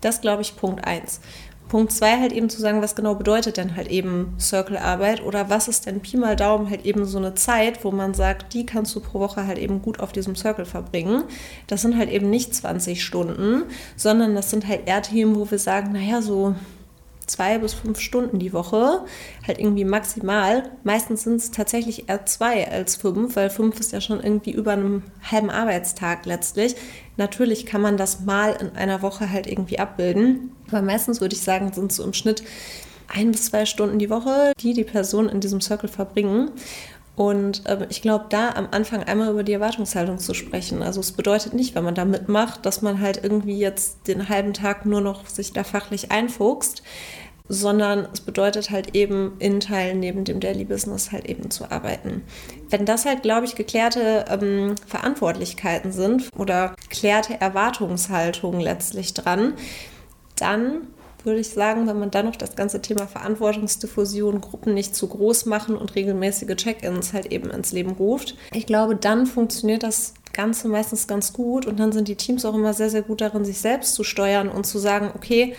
Das 0.00 0.20
glaube 0.20 0.42
ich 0.42 0.56
Punkt 0.56 0.84
eins. 0.84 1.20
Punkt 1.68 1.92
zwei 1.92 2.20
halt 2.20 2.32
eben 2.32 2.50
zu 2.50 2.60
sagen, 2.60 2.82
was 2.82 2.94
genau 2.94 3.14
bedeutet 3.14 3.56
denn 3.56 3.76
halt 3.76 3.88
eben 3.88 4.34
Circle-Arbeit 4.38 5.22
oder 5.22 5.48
was 5.48 5.68
ist 5.68 5.86
denn 5.86 6.00
Pi 6.00 6.16
mal 6.16 6.36
Daumen 6.36 6.68
halt 6.68 6.84
eben 6.84 7.06
so 7.06 7.18
eine 7.18 7.34
Zeit, 7.34 7.82
wo 7.84 7.90
man 7.90 8.12
sagt, 8.12 8.52
die 8.52 8.66
kannst 8.66 8.94
du 8.94 9.00
pro 9.00 9.20
Woche 9.20 9.46
halt 9.46 9.58
eben 9.58 9.80
gut 9.80 10.00
auf 10.00 10.12
diesem 10.12 10.36
Circle 10.36 10.66
verbringen. 10.66 11.24
Das 11.66 11.82
sind 11.82 11.96
halt 11.96 12.10
eben 12.10 12.28
nicht 12.28 12.54
20 12.54 13.02
Stunden, 13.02 13.64
sondern 13.96 14.34
das 14.34 14.50
sind 14.50 14.68
halt 14.68 14.86
eher 14.86 15.02
Themen, 15.02 15.34
wo 15.36 15.50
wir 15.50 15.58
sagen, 15.58 15.92
naja, 15.92 16.20
so 16.20 16.54
zwei 17.26 17.58
bis 17.58 17.74
fünf 17.74 18.00
Stunden 18.00 18.38
die 18.38 18.52
Woche, 18.52 19.04
halt 19.46 19.58
irgendwie 19.58 19.84
maximal. 19.84 20.70
Meistens 20.84 21.22
sind 21.22 21.36
es 21.36 21.50
tatsächlich 21.50 22.08
eher 22.08 22.26
zwei 22.26 22.70
als 22.70 22.96
fünf, 22.96 23.36
weil 23.36 23.50
fünf 23.50 23.80
ist 23.80 23.92
ja 23.92 24.00
schon 24.00 24.22
irgendwie 24.22 24.52
über 24.52 24.72
einem 24.72 25.02
halben 25.30 25.50
Arbeitstag 25.50 26.26
letztlich. 26.26 26.76
Natürlich 27.16 27.66
kann 27.66 27.80
man 27.80 27.96
das 27.96 28.20
mal 28.20 28.52
in 28.60 28.76
einer 28.76 29.02
Woche 29.02 29.30
halt 29.30 29.46
irgendwie 29.46 29.78
abbilden, 29.78 30.52
aber 30.72 30.82
meistens 30.82 31.20
würde 31.20 31.34
ich 31.34 31.42
sagen, 31.42 31.72
sind 31.72 31.92
so 31.92 32.04
im 32.04 32.12
Schnitt 32.12 32.42
ein 33.08 33.32
bis 33.32 33.46
zwei 33.46 33.66
Stunden 33.66 33.98
die 33.98 34.10
Woche, 34.10 34.52
die 34.60 34.72
die 34.72 34.84
Personen 34.84 35.28
in 35.28 35.40
diesem 35.40 35.60
Circle 35.60 35.88
verbringen. 35.88 36.50
Und 37.14 37.66
äh, 37.66 37.86
ich 37.90 38.00
glaube, 38.00 38.26
da 38.30 38.50
am 38.50 38.68
Anfang 38.70 39.02
einmal 39.02 39.30
über 39.30 39.42
die 39.42 39.52
Erwartungshaltung 39.52 40.18
zu 40.18 40.32
sprechen. 40.32 40.82
Also 40.82 41.00
es 41.00 41.12
bedeutet 41.12 41.52
nicht, 41.52 41.74
wenn 41.74 41.84
man 41.84 41.94
da 41.94 42.04
mitmacht, 42.04 42.64
dass 42.64 42.80
man 42.80 43.00
halt 43.00 43.22
irgendwie 43.22 43.58
jetzt 43.58 44.08
den 44.08 44.28
halben 44.28 44.54
Tag 44.54 44.86
nur 44.86 45.02
noch 45.02 45.26
sich 45.26 45.52
da 45.52 45.62
fachlich 45.62 46.10
einfuchst, 46.10 46.82
sondern 47.48 48.08
es 48.14 48.20
bedeutet 48.22 48.70
halt 48.70 48.94
eben 48.94 49.32
in 49.38 49.60
Teilen 49.60 50.00
neben 50.00 50.24
dem 50.24 50.40
Daily 50.40 50.64
Business 50.64 51.12
halt 51.12 51.26
eben 51.26 51.50
zu 51.50 51.70
arbeiten. 51.70 52.22
Wenn 52.70 52.86
das 52.86 53.04
halt, 53.04 53.22
glaube 53.22 53.44
ich, 53.44 53.56
geklärte 53.56 54.24
ähm, 54.30 54.74
Verantwortlichkeiten 54.86 55.92
sind 55.92 56.30
oder 56.38 56.74
geklärte 56.88 57.38
Erwartungshaltungen 57.38 58.60
letztlich 58.60 59.12
dran, 59.12 59.54
dann 60.42 60.88
würde 61.24 61.38
ich 61.38 61.50
sagen, 61.50 61.86
wenn 61.86 61.98
man 61.98 62.10
dann 62.10 62.26
noch 62.26 62.36
das 62.36 62.56
ganze 62.56 62.82
Thema 62.82 63.06
Verantwortungsdiffusion, 63.06 64.40
Gruppen 64.40 64.74
nicht 64.74 64.96
zu 64.96 65.06
groß 65.06 65.46
machen 65.46 65.76
und 65.76 65.94
regelmäßige 65.94 66.56
Check-ins 66.56 67.12
halt 67.12 67.26
eben 67.26 67.48
ins 67.50 67.72
Leben 67.72 67.92
ruft. 67.92 68.36
Ich 68.52 68.66
glaube, 68.66 68.96
dann 68.96 69.26
funktioniert 69.26 69.84
das 69.84 70.14
Ganze 70.32 70.68
meistens 70.68 71.06
ganz 71.06 71.32
gut 71.32 71.66
und 71.66 71.78
dann 71.78 71.92
sind 71.92 72.08
die 72.08 72.16
Teams 72.16 72.44
auch 72.44 72.54
immer 72.54 72.74
sehr, 72.74 72.90
sehr 72.90 73.02
gut 73.02 73.20
darin, 73.20 73.44
sich 73.44 73.58
selbst 73.58 73.94
zu 73.94 74.02
steuern 74.02 74.48
und 74.48 74.66
zu 74.66 74.78
sagen, 74.78 75.10
okay, 75.14 75.54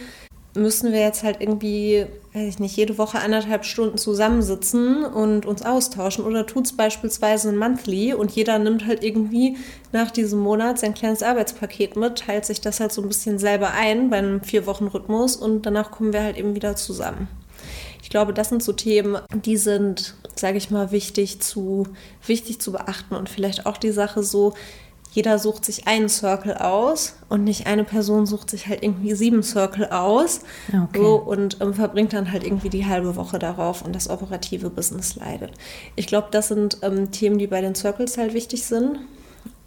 müssen 0.56 0.92
wir 0.92 1.00
jetzt 1.00 1.24
halt 1.24 1.38
irgendwie, 1.40 2.06
weiß 2.34 2.48
ich 2.48 2.60
nicht, 2.60 2.76
jede 2.76 2.98
Woche 2.98 3.20
anderthalb 3.20 3.66
Stunden 3.66 3.98
zusammensitzen 3.98 5.04
und 5.04 5.46
uns 5.46 5.64
austauschen 5.64 6.26
oder 6.26 6.46
tut 6.46 6.66
es 6.66 6.74
beispielsweise 6.74 7.50
ein 7.50 7.58
Monthly 7.58 8.14
und 8.14 8.32
jeder 8.32 8.60
nimmt 8.60 8.86
halt 8.86 9.04
irgendwie 9.04 9.58
nach 9.92 10.12
diesem 10.12 10.40
Monat 10.40 10.80
sein 10.80 10.94
kleines 10.94 11.24
Arbeitspaket 11.24 11.96
mit, 11.96 12.20
teilt 12.20 12.46
sich 12.46 12.62
das 12.62 12.80
halt 12.80 12.92
so 12.92 13.02
ein 13.02 13.08
bisschen 13.08 13.40
selber 13.40 13.72
ein 13.72 14.10
beim 14.10 14.42
Vier-Wochen-Rhythmus 14.42 15.36
und 15.38 15.66
danach 15.66 15.92
kommen 15.92 16.14
wir 16.14 16.24
halt 16.24 16.38
eben 16.38 16.56
wieder 16.56 16.76
zusammen. 16.76 17.28
Ich 18.04 18.10
glaube, 18.10 18.34
das 18.34 18.50
sind 18.50 18.62
so 18.62 18.74
Themen, 18.74 19.18
die 19.34 19.58
sind, 19.58 20.16
sage 20.36 20.58
ich 20.58 20.70
mal, 20.70 20.92
wichtig 20.92 21.42
zu, 21.42 21.88
wichtig 22.28 22.60
zu 22.60 22.74
beachten 22.74 23.16
und 23.16 23.30
vielleicht 23.30 23.66
auch 23.66 23.78
die 23.78 23.92
Sache 23.92 24.24
so, 24.24 24.54
jeder 25.14 25.38
sucht 25.38 25.64
sich 25.64 25.88
einen 25.88 26.10
Circle 26.10 26.58
aus 26.58 27.16
und 27.30 27.44
nicht 27.44 27.68
eine 27.68 27.84
Person 27.84 28.26
sucht 28.26 28.50
sich 28.50 28.68
halt 28.68 28.82
irgendwie 28.82 29.14
sieben 29.14 29.44
Circle 29.44 29.90
aus 29.92 30.42
okay. 30.70 31.00
so, 31.00 31.16
und 31.18 31.62
ähm, 31.62 31.76
verbringt 31.76 32.14
dann 32.14 32.32
halt 32.32 32.44
irgendwie 32.44 32.70
die 32.70 32.88
halbe 32.88 33.16
Woche 33.16 33.38
darauf 33.38 33.84
und 33.84 33.96
das 33.96 34.10
operative 34.10 34.72
Business 34.72 35.16
leidet. 35.16 35.52
Ich 35.96 36.08
glaube, 36.08 36.30
das 36.32 36.48
sind 36.48 36.80
ähm, 36.82 37.12
Themen, 37.12 37.38
die 37.38 37.46
bei 37.46 37.62
den 37.62 37.76
Circles 37.76 38.18
halt 38.18 38.34
wichtig 38.34 38.66
sind. 38.66 39.00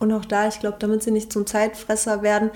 Und 0.01 0.13
auch 0.13 0.25
da, 0.25 0.49
ich 0.49 0.59
glaube, 0.59 0.79
damit 0.81 1.05
sie 1.05 1.13
nicht 1.13 1.33
zum 1.33 1.47
Zeitfresser 1.47 2.23
werden, 2.23 2.51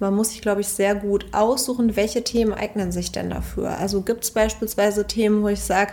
man 0.00 0.14
muss 0.14 0.30
sich, 0.30 0.42
glaube 0.42 0.62
ich, 0.62 0.68
sehr 0.68 0.96
gut 0.96 1.26
aussuchen, 1.30 1.94
welche 1.94 2.24
Themen 2.24 2.52
eignen 2.52 2.90
sich 2.90 3.12
denn 3.12 3.30
dafür. 3.30 3.78
Also 3.78 4.02
gibt 4.02 4.24
es 4.24 4.32
beispielsweise 4.32 5.06
Themen, 5.06 5.44
wo 5.44 5.48
ich 5.48 5.60
sage, 5.60 5.92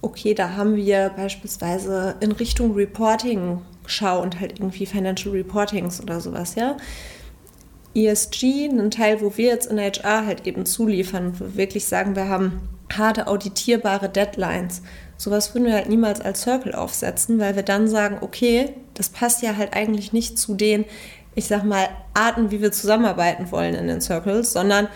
okay, 0.00 0.32
da 0.32 0.54
haben 0.54 0.76
wir 0.76 1.10
beispielsweise 1.16 2.14
in 2.20 2.30
Richtung 2.30 2.74
Reporting 2.74 3.60
Schau 3.86 4.22
und 4.22 4.40
halt 4.40 4.58
irgendwie 4.58 4.86
Financial 4.86 5.34
Reportings 5.34 6.00
oder 6.00 6.20
sowas, 6.20 6.54
ja. 6.54 6.76
ESG, 7.94 8.68
ein 8.70 8.90
Teil, 8.90 9.20
wo 9.20 9.36
wir 9.36 9.48
jetzt 9.48 9.70
in 9.70 9.78
HR 9.78 10.24
halt 10.26 10.46
eben 10.46 10.64
zuliefern, 10.64 11.34
wo 11.38 11.44
wir 11.44 11.56
wirklich 11.56 11.84
sagen, 11.84 12.16
wir 12.16 12.28
haben 12.28 12.68
harte 12.96 13.26
auditierbare 13.26 14.08
Deadlines. 14.08 14.82
Sowas 15.16 15.54
würden 15.54 15.66
wir 15.66 15.74
halt 15.74 15.88
niemals 15.88 16.20
als 16.20 16.42
Circle 16.42 16.74
aufsetzen, 16.74 17.38
weil 17.38 17.54
wir 17.54 17.62
dann 17.62 17.88
sagen, 17.88 18.18
okay, 18.22 18.74
das 18.94 19.10
passt 19.10 19.42
ja 19.42 19.56
halt 19.56 19.74
eigentlich 19.74 20.12
nicht 20.12 20.38
zu 20.38 20.54
den, 20.54 20.84
ich 21.34 21.46
sag 21.46 21.64
mal, 21.64 21.88
Arten, 22.14 22.50
wie 22.50 22.60
wir 22.60 22.72
zusammenarbeiten 22.72 23.50
wollen 23.50 23.74
in 23.74 23.86
den 23.86 24.00
Circles, 24.00 24.52
sondern 24.52 24.88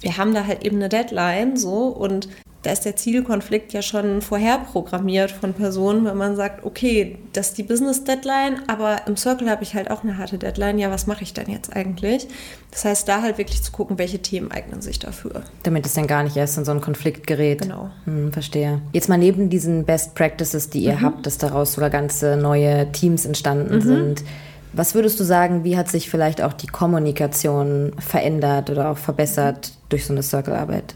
wir 0.00 0.16
haben 0.16 0.34
da 0.34 0.46
halt 0.46 0.64
eben 0.64 0.76
eine 0.76 0.88
Deadline 0.88 1.56
so 1.56 1.86
und 1.86 2.28
da 2.62 2.72
ist 2.72 2.84
der 2.84 2.94
Zielkonflikt 2.94 3.72
ja 3.72 3.80
schon 3.80 4.20
vorherprogrammiert 4.20 5.30
von 5.30 5.54
Personen, 5.54 6.04
wenn 6.04 6.16
man 6.16 6.36
sagt, 6.36 6.64
okay, 6.64 7.16
das 7.32 7.48
ist 7.48 7.58
die 7.58 7.62
Business-Deadline, 7.62 8.62
aber 8.66 9.06
im 9.06 9.16
Circle 9.16 9.48
habe 9.48 9.62
ich 9.62 9.74
halt 9.74 9.90
auch 9.90 10.02
eine 10.02 10.18
harte 10.18 10.36
Deadline. 10.36 10.78
Ja, 10.78 10.90
was 10.90 11.06
mache 11.06 11.22
ich 11.22 11.32
denn 11.32 11.50
jetzt 11.50 11.74
eigentlich? 11.74 12.28
Das 12.70 12.84
heißt, 12.84 13.08
da 13.08 13.22
halt 13.22 13.38
wirklich 13.38 13.62
zu 13.62 13.72
gucken, 13.72 13.98
welche 13.98 14.20
Themen 14.20 14.52
eignen 14.52 14.82
sich 14.82 14.98
dafür. 14.98 15.42
Damit 15.62 15.86
es 15.86 15.94
dann 15.94 16.06
gar 16.06 16.22
nicht 16.22 16.36
erst 16.36 16.58
in 16.58 16.66
so 16.66 16.70
einen 16.70 16.82
Konflikt 16.82 17.26
gerät. 17.26 17.62
Genau. 17.62 17.90
Hm, 18.04 18.30
verstehe. 18.32 18.82
Jetzt 18.92 19.08
mal 19.08 19.16
neben 19.16 19.48
diesen 19.48 19.84
Best 19.84 20.14
Practices, 20.14 20.68
die 20.68 20.80
ihr 20.80 20.96
mhm. 20.96 21.00
habt, 21.00 21.26
dass 21.26 21.38
daraus 21.38 21.72
sogar 21.72 21.88
ganze 21.88 22.36
neue 22.36 22.92
Teams 22.92 23.24
entstanden 23.24 23.76
mhm. 23.76 23.80
sind. 23.80 24.24
Was 24.72 24.94
würdest 24.94 25.18
du 25.18 25.24
sagen, 25.24 25.64
wie 25.64 25.76
hat 25.76 25.88
sich 25.88 26.10
vielleicht 26.10 26.42
auch 26.42 26.52
die 26.52 26.68
Kommunikation 26.68 27.92
verändert 27.98 28.70
oder 28.70 28.90
auch 28.90 28.98
verbessert 28.98 29.72
durch 29.88 30.04
so 30.04 30.12
eine 30.12 30.22
Circle-Arbeit? 30.22 30.94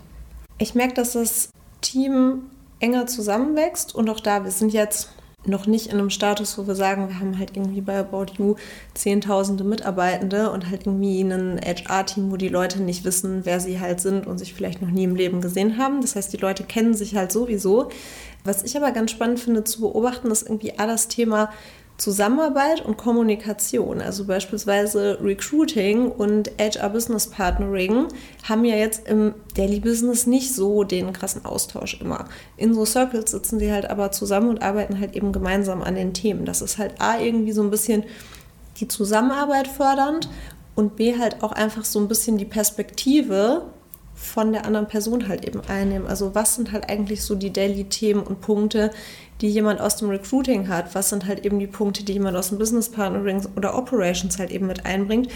Ich 0.58 0.74
merke, 0.74 0.94
dass 0.94 1.12
das 1.12 1.50
Team 1.80 2.50
enger 2.80 3.06
zusammenwächst 3.06 3.94
und 3.94 4.08
auch 4.08 4.20
da, 4.20 4.44
wir 4.44 4.50
sind 4.50 4.72
jetzt 4.72 5.10
noch 5.46 5.66
nicht 5.66 5.88
in 5.88 5.98
einem 5.98 6.10
Status, 6.10 6.56
wo 6.56 6.66
wir 6.66 6.74
sagen, 6.74 7.08
wir 7.08 7.20
haben 7.20 7.38
halt 7.38 7.56
irgendwie 7.56 7.80
bei 7.80 7.98
About 7.98 8.26
You 8.38 8.56
zehntausende 8.94 9.64
Mitarbeitende 9.64 10.50
und 10.50 10.70
halt 10.70 10.86
irgendwie 10.86 11.20
ein 11.20 11.60
HR-Team, 11.62 12.30
wo 12.30 12.36
die 12.36 12.48
Leute 12.48 12.82
nicht 12.82 13.04
wissen, 13.04 13.44
wer 13.44 13.60
sie 13.60 13.80
halt 13.80 14.00
sind 14.00 14.26
und 14.26 14.38
sich 14.38 14.54
vielleicht 14.54 14.80
noch 14.80 14.90
nie 14.90 15.04
im 15.04 15.16
Leben 15.16 15.40
gesehen 15.40 15.76
haben. 15.76 16.00
Das 16.00 16.16
heißt, 16.16 16.32
die 16.32 16.38
Leute 16.38 16.64
kennen 16.64 16.94
sich 16.94 17.14
halt 17.14 17.30
sowieso. 17.30 17.90
Was 18.44 18.62
ich 18.62 18.76
aber 18.76 18.90
ganz 18.92 19.10
spannend 19.10 19.40
finde 19.40 19.64
zu 19.64 19.82
beobachten, 19.82 20.30
ist 20.30 20.42
irgendwie 20.42 20.78
all 20.78 20.86
das 20.86 21.08
Thema 21.08 21.50
Zusammenarbeit 21.96 22.84
und 22.84 22.96
Kommunikation, 22.96 24.00
also 24.00 24.24
beispielsweise 24.24 25.18
Recruiting 25.22 26.10
und 26.10 26.50
HR 26.58 26.90
Business 26.90 27.28
Partnering, 27.28 28.08
haben 28.42 28.64
ja 28.64 28.74
jetzt 28.74 29.08
im 29.08 29.34
Daily 29.56 29.78
Business 29.78 30.26
nicht 30.26 30.52
so 30.52 30.82
den 30.82 31.12
krassen 31.12 31.44
Austausch 31.44 32.00
immer. 32.00 32.24
In 32.56 32.74
so 32.74 32.84
Circles 32.84 33.30
sitzen 33.30 33.60
sie 33.60 33.70
halt 33.70 33.88
aber 33.88 34.10
zusammen 34.10 34.48
und 34.48 34.62
arbeiten 34.62 34.98
halt 34.98 35.14
eben 35.14 35.32
gemeinsam 35.32 35.82
an 35.82 35.94
den 35.94 36.14
Themen. 36.14 36.44
Das 36.44 36.62
ist 36.62 36.78
halt 36.78 37.00
A, 37.00 37.20
irgendwie 37.20 37.52
so 37.52 37.62
ein 37.62 37.70
bisschen 37.70 38.02
die 38.80 38.88
Zusammenarbeit 38.88 39.68
fördernd 39.68 40.28
und 40.74 40.96
B, 40.96 41.16
halt 41.16 41.44
auch 41.44 41.52
einfach 41.52 41.84
so 41.84 42.00
ein 42.00 42.08
bisschen 42.08 42.38
die 42.38 42.44
Perspektive 42.44 43.62
von 44.14 44.52
der 44.52 44.64
anderen 44.64 44.86
Person 44.86 45.28
halt 45.28 45.44
eben 45.44 45.60
einnehmen. 45.68 46.06
Also 46.06 46.34
was 46.34 46.54
sind 46.54 46.72
halt 46.72 46.88
eigentlich 46.88 47.22
so 47.22 47.34
die 47.34 47.52
Daily-Themen 47.52 48.22
und 48.22 48.40
Punkte, 48.40 48.90
die 49.40 49.48
jemand 49.48 49.80
aus 49.80 49.96
dem 49.96 50.08
Recruiting 50.08 50.68
hat? 50.68 50.94
Was 50.94 51.10
sind 51.10 51.26
halt 51.26 51.44
eben 51.44 51.58
die 51.58 51.66
Punkte, 51.66 52.04
die 52.04 52.12
jemand 52.12 52.36
aus 52.36 52.48
dem 52.48 52.58
Business 52.58 52.88
Partnering 52.88 53.44
oder 53.56 53.76
Operations 53.76 54.38
halt 54.38 54.50
eben 54.50 54.66
mit 54.66 54.86
einbringt? 54.86 55.28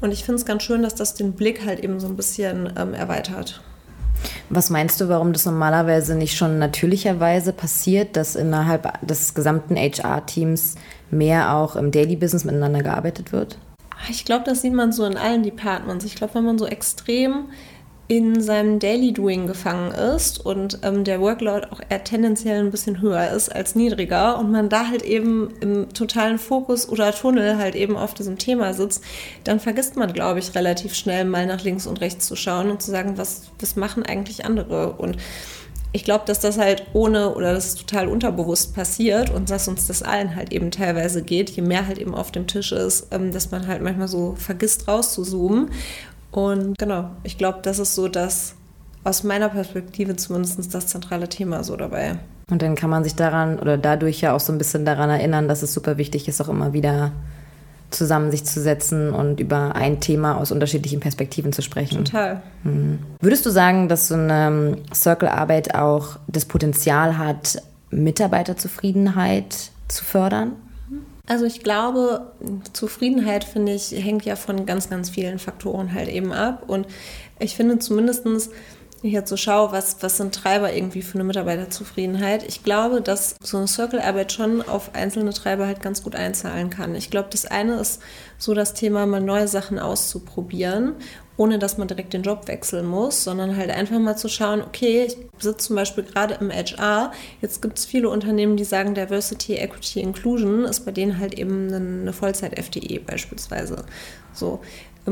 Und 0.00 0.12
ich 0.12 0.24
finde 0.24 0.36
es 0.36 0.46
ganz 0.46 0.62
schön, 0.62 0.82
dass 0.82 0.94
das 0.94 1.14
den 1.14 1.32
Blick 1.32 1.64
halt 1.66 1.80
eben 1.80 2.00
so 2.00 2.06
ein 2.06 2.16
bisschen 2.16 2.72
ähm, 2.78 2.94
erweitert. 2.94 3.60
Was 4.48 4.70
meinst 4.70 5.00
du, 5.00 5.08
warum 5.08 5.32
das 5.32 5.46
normalerweise 5.46 6.14
nicht 6.14 6.36
schon 6.36 6.58
natürlicherweise 6.58 7.52
passiert, 7.52 8.16
dass 8.16 8.36
innerhalb 8.36 9.06
des 9.06 9.34
gesamten 9.34 9.76
HR-Teams 9.76 10.74
mehr 11.10 11.54
auch 11.54 11.76
im 11.76 11.90
Daily 11.90 12.16
Business 12.16 12.44
miteinander 12.44 12.82
gearbeitet 12.82 13.32
wird? 13.32 13.58
Ich 14.08 14.24
glaube, 14.24 14.44
das 14.44 14.62
sieht 14.62 14.72
man 14.72 14.92
so 14.92 15.04
in 15.04 15.16
allen 15.16 15.42
Departments. 15.42 16.04
Ich 16.04 16.14
glaube, 16.16 16.34
wenn 16.34 16.44
man 16.44 16.58
so 16.58 16.66
extrem 16.66 17.50
in 18.10 18.40
seinem 18.40 18.80
Daily 18.80 19.12
Doing 19.12 19.46
gefangen 19.46 19.92
ist 19.92 20.44
und 20.44 20.80
ähm, 20.82 21.04
der 21.04 21.20
Workload 21.20 21.68
auch 21.70 21.80
eher 21.88 22.02
tendenziell 22.02 22.58
ein 22.58 22.72
bisschen 22.72 23.00
höher 23.00 23.30
ist 23.30 23.54
als 23.54 23.76
niedriger 23.76 24.36
und 24.36 24.50
man 24.50 24.68
da 24.68 24.88
halt 24.88 25.02
eben 25.02 25.54
im 25.60 25.94
totalen 25.94 26.40
Fokus 26.40 26.88
oder 26.88 27.14
Tunnel 27.14 27.56
halt 27.56 27.76
eben 27.76 27.96
auf 27.96 28.12
diesem 28.14 28.36
Thema 28.36 28.74
sitzt, 28.74 29.04
dann 29.44 29.60
vergisst 29.60 29.94
man, 29.94 30.12
glaube 30.12 30.40
ich, 30.40 30.56
relativ 30.56 30.96
schnell 30.96 31.24
mal 31.24 31.46
nach 31.46 31.62
links 31.62 31.86
und 31.86 32.00
rechts 32.00 32.26
zu 32.26 32.34
schauen 32.34 32.72
und 32.72 32.82
zu 32.82 32.90
sagen, 32.90 33.16
was, 33.16 33.42
was 33.60 33.76
machen 33.76 34.04
eigentlich 34.04 34.44
andere? 34.44 34.94
Und 34.94 35.16
ich 35.92 36.04
glaube, 36.04 36.24
dass 36.26 36.40
das 36.40 36.58
halt 36.58 36.86
ohne 36.92 37.34
oder 37.34 37.52
das 37.52 37.74
total 37.74 38.08
unterbewusst 38.08 38.74
passiert 38.74 39.30
und 39.30 39.50
dass 39.50 39.66
uns 39.66 39.86
das 39.86 40.02
allen 40.02 40.36
halt 40.36 40.52
eben 40.52 40.70
teilweise 40.70 41.22
geht, 41.22 41.50
je 41.50 41.62
mehr 41.62 41.86
halt 41.86 41.98
eben 41.98 42.14
auf 42.14 42.30
dem 42.30 42.46
Tisch 42.46 42.72
ist, 42.72 43.08
ähm, 43.10 43.32
dass 43.32 43.50
man 43.50 43.66
halt 43.66 43.82
manchmal 43.82 44.08
so 44.08 44.34
vergisst 44.36 44.86
rauszuzoomen 44.86 45.70
und 46.32 46.78
genau, 46.78 47.10
ich 47.22 47.38
glaube, 47.38 47.60
das 47.62 47.78
ist 47.78 47.94
so 47.94 48.08
das, 48.08 48.54
aus 49.04 49.24
meiner 49.24 49.48
Perspektive 49.48 50.16
zumindest 50.16 50.74
das 50.74 50.86
zentrale 50.86 51.28
Thema 51.28 51.64
so 51.64 51.76
dabei. 51.76 52.18
Und 52.50 52.62
dann 52.62 52.74
kann 52.74 52.90
man 52.90 53.04
sich 53.04 53.14
daran 53.14 53.58
oder 53.58 53.78
dadurch 53.78 54.20
ja 54.20 54.34
auch 54.34 54.40
so 54.40 54.52
ein 54.52 54.58
bisschen 54.58 54.84
daran 54.84 55.08
erinnern, 55.08 55.48
dass 55.48 55.62
es 55.62 55.72
super 55.72 55.98
wichtig 55.98 56.28
ist, 56.28 56.40
auch 56.40 56.48
immer 56.48 56.72
wieder 56.72 57.12
zusammen 57.90 58.30
sich 58.30 58.44
zu 58.44 58.60
setzen 58.60 59.12
und 59.12 59.40
über 59.40 59.74
ein 59.74 60.00
Thema 60.00 60.36
aus 60.36 60.52
unterschiedlichen 60.52 61.00
Perspektiven 61.00 61.52
zu 61.52 61.62
sprechen. 61.62 62.04
Total. 62.04 62.42
Mhm. 62.62 63.00
Würdest 63.20 63.46
du 63.46 63.50
sagen, 63.50 63.88
dass 63.88 64.08
so 64.08 64.14
eine 64.14 64.78
Circle-Arbeit 64.94 65.74
auch 65.74 66.18
das 66.28 66.44
Potenzial 66.44 67.18
hat, 67.18 67.62
Mitarbeiterzufriedenheit 67.90 69.70
zu 69.88 70.04
fördern? 70.04 70.52
Also 71.30 71.44
ich 71.44 71.62
glaube, 71.62 72.32
Zufriedenheit, 72.72 73.44
finde 73.44 73.72
ich, 73.72 73.92
hängt 73.92 74.24
ja 74.24 74.34
von 74.34 74.66
ganz, 74.66 74.90
ganz 74.90 75.10
vielen 75.10 75.38
Faktoren 75.38 75.94
halt 75.94 76.08
eben 76.08 76.32
ab. 76.32 76.64
Und 76.66 76.88
ich 77.38 77.54
finde 77.54 77.78
zumindestens 77.78 78.50
ich 79.02 79.12
jetzt 79.12 79.30
so 79.30 79.36
schaue, 79.36 79.72
was, 79.72 80.02
was 80.02 80.16
sind 80.16 80.34
Treiber 80.34 80.72
irgendwie 80.72 81.02
für 81.02 81.14
eine 81.14 81.24
Mitarbeiterzufriedenheit, 81.24 82.42
ich 82.46 82.62
glaube, 82.62 83.00
dass 83.00 83.36
so 83.42 83.56
eine 83.56 83.66
Circle-Arbeit 83.66 84.32
schon 84.32 84.62
auf 84.62 84.94
einzelne 84.94 85.32
Treiber 85.32 85.66
halt 85.66 85.82
ganz 85.82 86.02
gut 86.02 86.14
einzahlen 86.14 86.70
kann. 86.70 86.94
Ich 86.94 87.10
glaube, 87.10 87.28
das 87.30 87.46
eine 87.46 87.76
ist 87.76 88.00
so 88.38 88.54
das 88.54 88.74
Thema, 88.74 89.06
mal 89.06 89.20
neue 89.20 89.48
Sachen 89.48 89.78
auszuprobieren 89.78 90.96
ohne 91.40 91.58
dass 91.58 91.78
man 91.78 91.88
direkt 91.88 92.12
den 92.12 92.22
Job 92.22 92.48
wechseln 92.48 92.84
muss, 92.84 93.24
sondern 93.24 93.56
halt 93.56 93.70
einfach 93.70 93.98
mal 93.98 94.14
zu 94.14 94.28
schauen, 94.28 94.60
okay, 94.60 95.06
ich 95.06 95.16
sitze 95.38 95.68
zum 95.68 95.76
Beispiel 95.76 96.04
gerade 96.04 96.34
im 96.34 96.50
HR, 96.50 97.12
jetzt 97.40 97.62
gibt 97.62 97.78
es 97.78 97.86
viele 97.86 98.10
Unternehmen, 98.10 98.58
die 98.58 98.64
sagen, 98.64 98.94
Diversity, 98.94 99.54
Equity, 99.54 100.00
Inclusion 100.00 100.64
ist 100.64 100.80
bei 100.80 100.92
denen 100.92 101.18
halt 101.18 101.32
eben 101.32 101.72
eine 101.72 102.12
Vollzeit-FDE 102.12 103.00
beispielsweise. 103.00 103.86
So, 104.34 104.60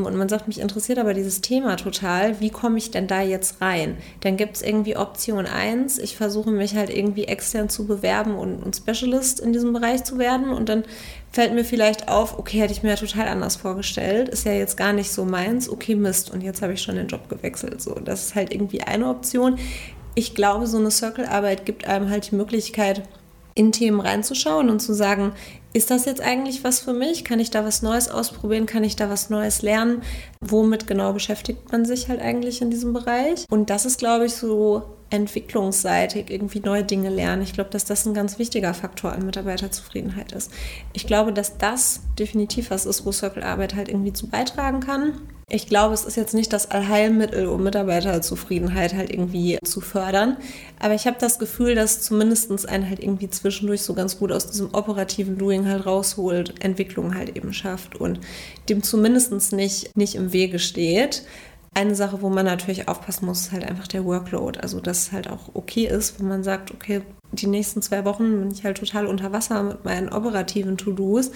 und 0.06 0.16
man 0.16 0.28
sagt, 0.28 0.48
mich 0.48 0.60
interessiert 0.60 0.98
aber 0.98 1.14
dieses 1.14 1.40
Thema 1.40 1.76
total. 1.76 2.40
Wie 2.40 2.50
komme 2.50 2.78
ich 2.78 2.90
denn 2.90 3.06
da 3.06 3.22
jetzt 3.22 3.60
rein? 3.60 3.96
Dann 4.20 4.36
gibt 4.36 4.56
es 4.56 4.62
irgendwie 4.62 4.96
Option 4.96 5.46
1. 5.46 5.98
Ich 5.98 6.16
versuche 6.16 6.50
mich 6.50 6.74
halt 6.74 6.90
irgendwie 6.90 7.24
extern 7.24 7.68
zu 7.68 7.86
bewerben 7.86 8.34
und, 8.36 8.62
und 8.62 8.76
Specialist 8.76 9.40
in 9.40 9.52
diesem 9.52 9.72
Bereich 9.72 10.04
zu 10.04 10.18
werden. 10.18 10.50
Und 10.50 10.68
dann 10.68 10.84
fällt 11.32 11.54
mir 11.54 11.64
vielleicht 11.64 12.08
auf, 12.08 12.38
okay, 12.38 12.60
hätte 12.60 12.72
ich 12.72 12.82
mir 12.82 12.90
ja 12.90 12.96
total 12.96 13.28
anders 13.28 13.56
vorgestellt. 13.56 14.28
Ist 14.28 14.44
ja 14.44 14.52
jetzt 14.52 14.76
gar 14.76 14.92
nicht 14.92 15.10
so 15.10 15.24
meins. 15.24 15.68
Okay, 15.68 15.94
Mist. 15.94 16.30
Und 16.30 16.42
jetzt 16.42 16.62
habe 16.62 16.72
ich 16.72 16.82
schon 16.82 16.96
den 16.96 17.08
Job 17.08 17.28
gewechselt. 17.28 17.80
So, 17.80 17.94
das 17.94 18.26
ist 18.26 18.34
halt 18.34 18.52
irgendwie 18.52 18.82
eine 18.82 19.08
Option. 19.08 19.58
Ich 20.14 20.34
glaube, 20.34 20.66
so 20.66 20.78
eine 20.78 20.90
Circle-Arbeit 20.90 21.64
gibt 21.64 21.86
einem 21.86 22.10
halt 22.10 22.30
die 22.30 22.36
Möglichkeit, 22.36 23.02
in 23.58 23.72
Themen 23.72 24.00
reinzuschauen 24.00 24.70
und 24.70 24.78
zu 24.78 24.94
sagen, 24.94 25.32
ist 25.72 25.90
das 25.90 26.06
jetzt 26.06 26.20
eigentlich 26.20 26.64
was 26.64 26.80
für 26.80 26.92
mich? 26.92 27.24
Kann 27.24 27.40
ich 27.40 27.50
da 27.50 27.64
was 27.64 27.82
Neues 27.82 28.10
ausprobieren? 28.10 28.66
Kann 28.66 28.84
ich 28.84 28.96
da 28.96 29.10
was 29.10 29.30
Neues 29.30 29.62
lernen? 29.62 30.02
Womit 30.40 30.86
genau 30.86 31.12
beschäftigt 31.12 31.70
man 31.70 31.84
sich 31.84 32.08
halt 32.08 32.20
eigentlich 32.20 32.62
in 32.62 32.70
diesem 32.70 32.92
Bereich? 32.92 33.44
Und 33.50 33.70
das 33.70 33.84
ist, 33.84 33.98
glaube 33.98 34.26
ich, 34.26 34.34
so 34.34 34.82
entwicklungsseitig 35.10 36.30
irgendwie 36.30 36.60
neue 36.60 36.84
Dinge 36.84 37.08
lernen. 37.08 37.42
Ich 37.42 37.52
glaube, 37.52 37.70
dass 37.70 37.84
das 37.84 38.06
ein 38.06 38.14
ganz 38.14 38.38
wichtiger 38.38 38.74
Faktor 38.74 39.12
an 39.12 39.24
Mitarbeiterzufriedenheit 39.24 40.32
ist. 40.32 40.52
Ich 40.92 41.06
glaube, 41.06 41.32
dass 41.32 41.58
das 41.58 42.00
definitiv 42.18 42.70
was 42.70 42.86
ist, 42.86 43.06
wo 43.06 43.12
Circle 43.12 43.42
Arbeit 43.42 43.74
halt 43.74 43.88
irgendwie 43.88 44.12
zu 44.12 44.26
beitragen 44.26 44.80
kann. 44.80 45.14
Ich 45.50 45.66
glaube, 45.66 45.94
es 45.94 46.04
ist 46.04 46.18
jetzt 46.18 46.34
nicht 46.34 46.52
das 46.52 46.70
Allheilmittel, 46.70 47.46
um 47.46 47.62
Mitarbeiterzufriedenheit 47.62 48.92
halt 48.92 49.10
irgendwie 49.10 49.58
zu 49.64 49.80
fördern. 49.80 50.36
Aber 50.78 50.92
ich 50.92 51.06
habe 51.06 51.16
das 51.18 51.38
Gefühl, 51.38 51.74
dass 51.74 52.02
zumindest 52.02 52.68
einen 52.68 52.86
halt 52.86 53.02
irgendwie 53.02 53.30
zwischendurch 53.30 53.80
so 53.80 53.94
ganz 53.94 54.18
gut 54.18 54.30
aus 54.30 54.50
diesem 54.50 54.74
operativen 54.74 55.38
Doing 55.38 55.66
halt 55.66 55.86
rausholt, 55.86 56.62
Entwicklung 56.62 57.14
halt 57.14 57.34
eben 57.34 57.54
schafft 57.54 57.96
und 57.96 58.20
dem 58.68 58.82
zumindest 58.82 59.52
nicht, 59.52 59.96
nicht 59.96 60.16
im 60.16 60.34
Wege 60.34 60.58
steht. 60.58 61.22
Eine 61.74 61.94
Sache, 61.94 62.22
wo 62.22 62.28
man 62.28 62.46
natürlich 62.46 62.88
aufpassen 62.88 63.26
muss, 63.26 63.40
ist 63.42 63.52
halt 63.52 63.64
einfach 63.64 63.86
der 63.86 64.04
Workload. 64.04 64.58
Also, 64.60 64.80
dass 64.80 64.98
es 64.98 65.12
halt 65.12 65.30
auch 65.30 65.50
okay 65.54 65.86
ist, 65.86 66.18
wenn 66.18 66.28
man 66.28 66.42
sagt, 66.42 66.72
okay, 66.72 67.02
die 67.32 67.46
nächsten 67.46 67.82
zwei 67.82 68.04
Wochen 68.04 68.40
bin 68.40 68.50
ich 68.50 68.64
halt 68.64 68.78
total 68.78 69.06
unter 69.06 69.32
Wasser 69.32 69.62
mit 69.62 69.84
meinen 69.84 70.08
operativen 70.08 70.76
To-Dos 70.76 71.30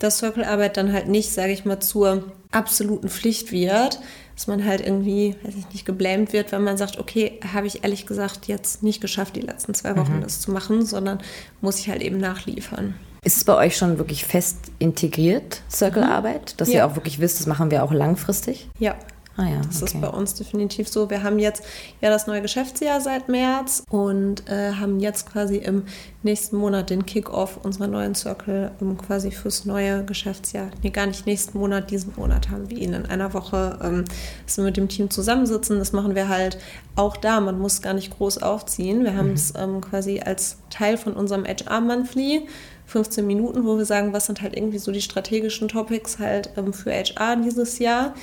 dass 0.00 0.18
Circle-Arbeit 0.18 0.76
dann 0.76 0.92
halt 0.92 1.08
nicht, 1.08 1.30
sage 1.30 1.52
ich 1.52 1.64
mal, 1.64 1.78
zur 1.78 2.24
absoluten 2.50 3.08
Pflicht 3.08 3.52
wird, 3.52 4.00
dass 4.34 4.46
man 4.46 4.64
halt 4.64 4.80
irgendwie, 4.80 5.36
weiß 5.42 5.54
ich 5.54 5.68
nicht, 5.68 5.84
geblämt 5.84 6.32
wird, 6.32 6.50
wenn 6.52 6.64
man 6.64 6.76
sagt, 6.76 6.98
okay, 6.98 7.38
habe 7.52 7.66
ich 7.66 7.84
ehrlich 7.84 8.06
gesagt 8.06 8.48
jetzt 8.48 8.82
nicht 8.82 9.00
geschafft, 9.00 9.36
die 9.36 9.42
letzten 9.42 9.74
zwei 9.74 9.96
Wochen 9.96 10.16
mhm. 10.16 10.22
das 10.22 10.40
zu 10.40 10.50
machen, 10.50 10.84
sondern 10.84 11.20
muss 11.60 11.78
ich 11.78 11.90
halt 11.90 12.02
eben 12.02 12.16
nachliefern. 12.16 12.94
Ist 13.22 13.36
es 13.36 13.44
bei 13.44 13.54
euch 13.54 13.76
schon 13.76 13.98
wirklich 13.98 14.24
fest 14.24 14.56
integriert, 14.78 15.60
Circle-Arbeit, 15.70 16.58
dass 16.58 16.70
ja. 16.70 16.76
ihr 16.76 16.86
auch 16.86 16.96
wirklich 16.96 17.20
wisst, 17.20 17.38
das 17.38 17.46
machen 17.46 17.70
wir 17.70 17.84
auch 17.84 17.92
langfristig? 17.92 18.70
Ja, 18.78 18.96
Ah 19.36 19.48
ja, 19.48 19.60
das 19.66 19.82
okay. 19.82 19.94
ist 19.94 20.00
bei 20.00 20.08
uns 20.08 20.34
definitiv 20.34 20.88
so. 20.88 21.08
Wir 21.08 21.22
haben 21.22 21.38
jetzt 21.38 21.62
ja 22.00 22.10
das 22.10 22.26
neue 22.26 22.42
Geschäftsjahr 22.42 23.00
seit 23.00 23.28
März 23.28 23.84
und 23.88 24.48
äh, 24.50 24.72
haben 24.72 25.00
jetzt 25.00 25.30
quasi 25.30 25.56
im 25.56 25.84
nächsten 26.22 26.56
Monat 26.56 26.90
den 26.90 27.06
Kick-Off 27.06 27.58
unserer 27.62 27.86
neuen 27.86 28.14
Circle 28.14 28.72
um, 28.80 28.98
quasi 28.98 29.30
fürs 29.30 29.64
neue 29.64 30.04
Geschäftsjahr. 30.04 30.70
Nee, 30.82 30.90
gar 30.90 31.06
nicht 31.06 31.26
nächsten 31.26 31.58
Monat, 31.58 31.90
diesen 31.90 32.12
Monat 32.16 32.50
haben 32.50 32.70
wir 32.70 32.76
ihn 32.76 32.92
in 32.92 33.06
einer 33.06 33.32
Woche, 33.32 33.78
ähm, 33.82 34.04
dass 34.44 34.56
wir 34.56 34.64
mit 34.64 34.76
dem 34.76 34.88
Team 34.88 35.10
zusammensitzen. 35.10 35.78
Das 35.78 35.92
machen 35.92 36.14
wir 36.14 36.28
halt 36.28 36.58
auch 36.96 37.16
da. 37.16 37.40
Man 37.40 37.58
muss 37.58 37.82
gar 37.82 37.94
nicht 37.94 38.16
groß 38.16 38.42
aufziehen. 38.42 39.04
Wir 39.04 39.16
haben 39.16 39.28
mhm. 39.28 39.34
es 39.34 39.54
ähm, 39.56 39.80
quasi 39.80 40.20
als 40.20 40.58
Teil 40.70 40.98
von 40.98 41.14
unserem 41.14 41.44
HR-Monthly 41.44 42.46
15 42.90 43.26
Minuten, 43.26 43.64
wo 43.64 43.78
wir 43.78 43.84
sagen, 43.84 44.12
was 44.12 44.26
sind 44.26 44.42
halt 44.42 44.56
irgendwie 44.56 44.78
so 44.78 44.92
die 44.92 45.00
strategischen 45.00 45.68
Topics 45.68 46.18
halt 46.18 46.50
ähm, 46.56 46.72
für 46.72 46.92
HR 46.92 47.36
dieses 47.36 47.78
Jahr 47.78 48.14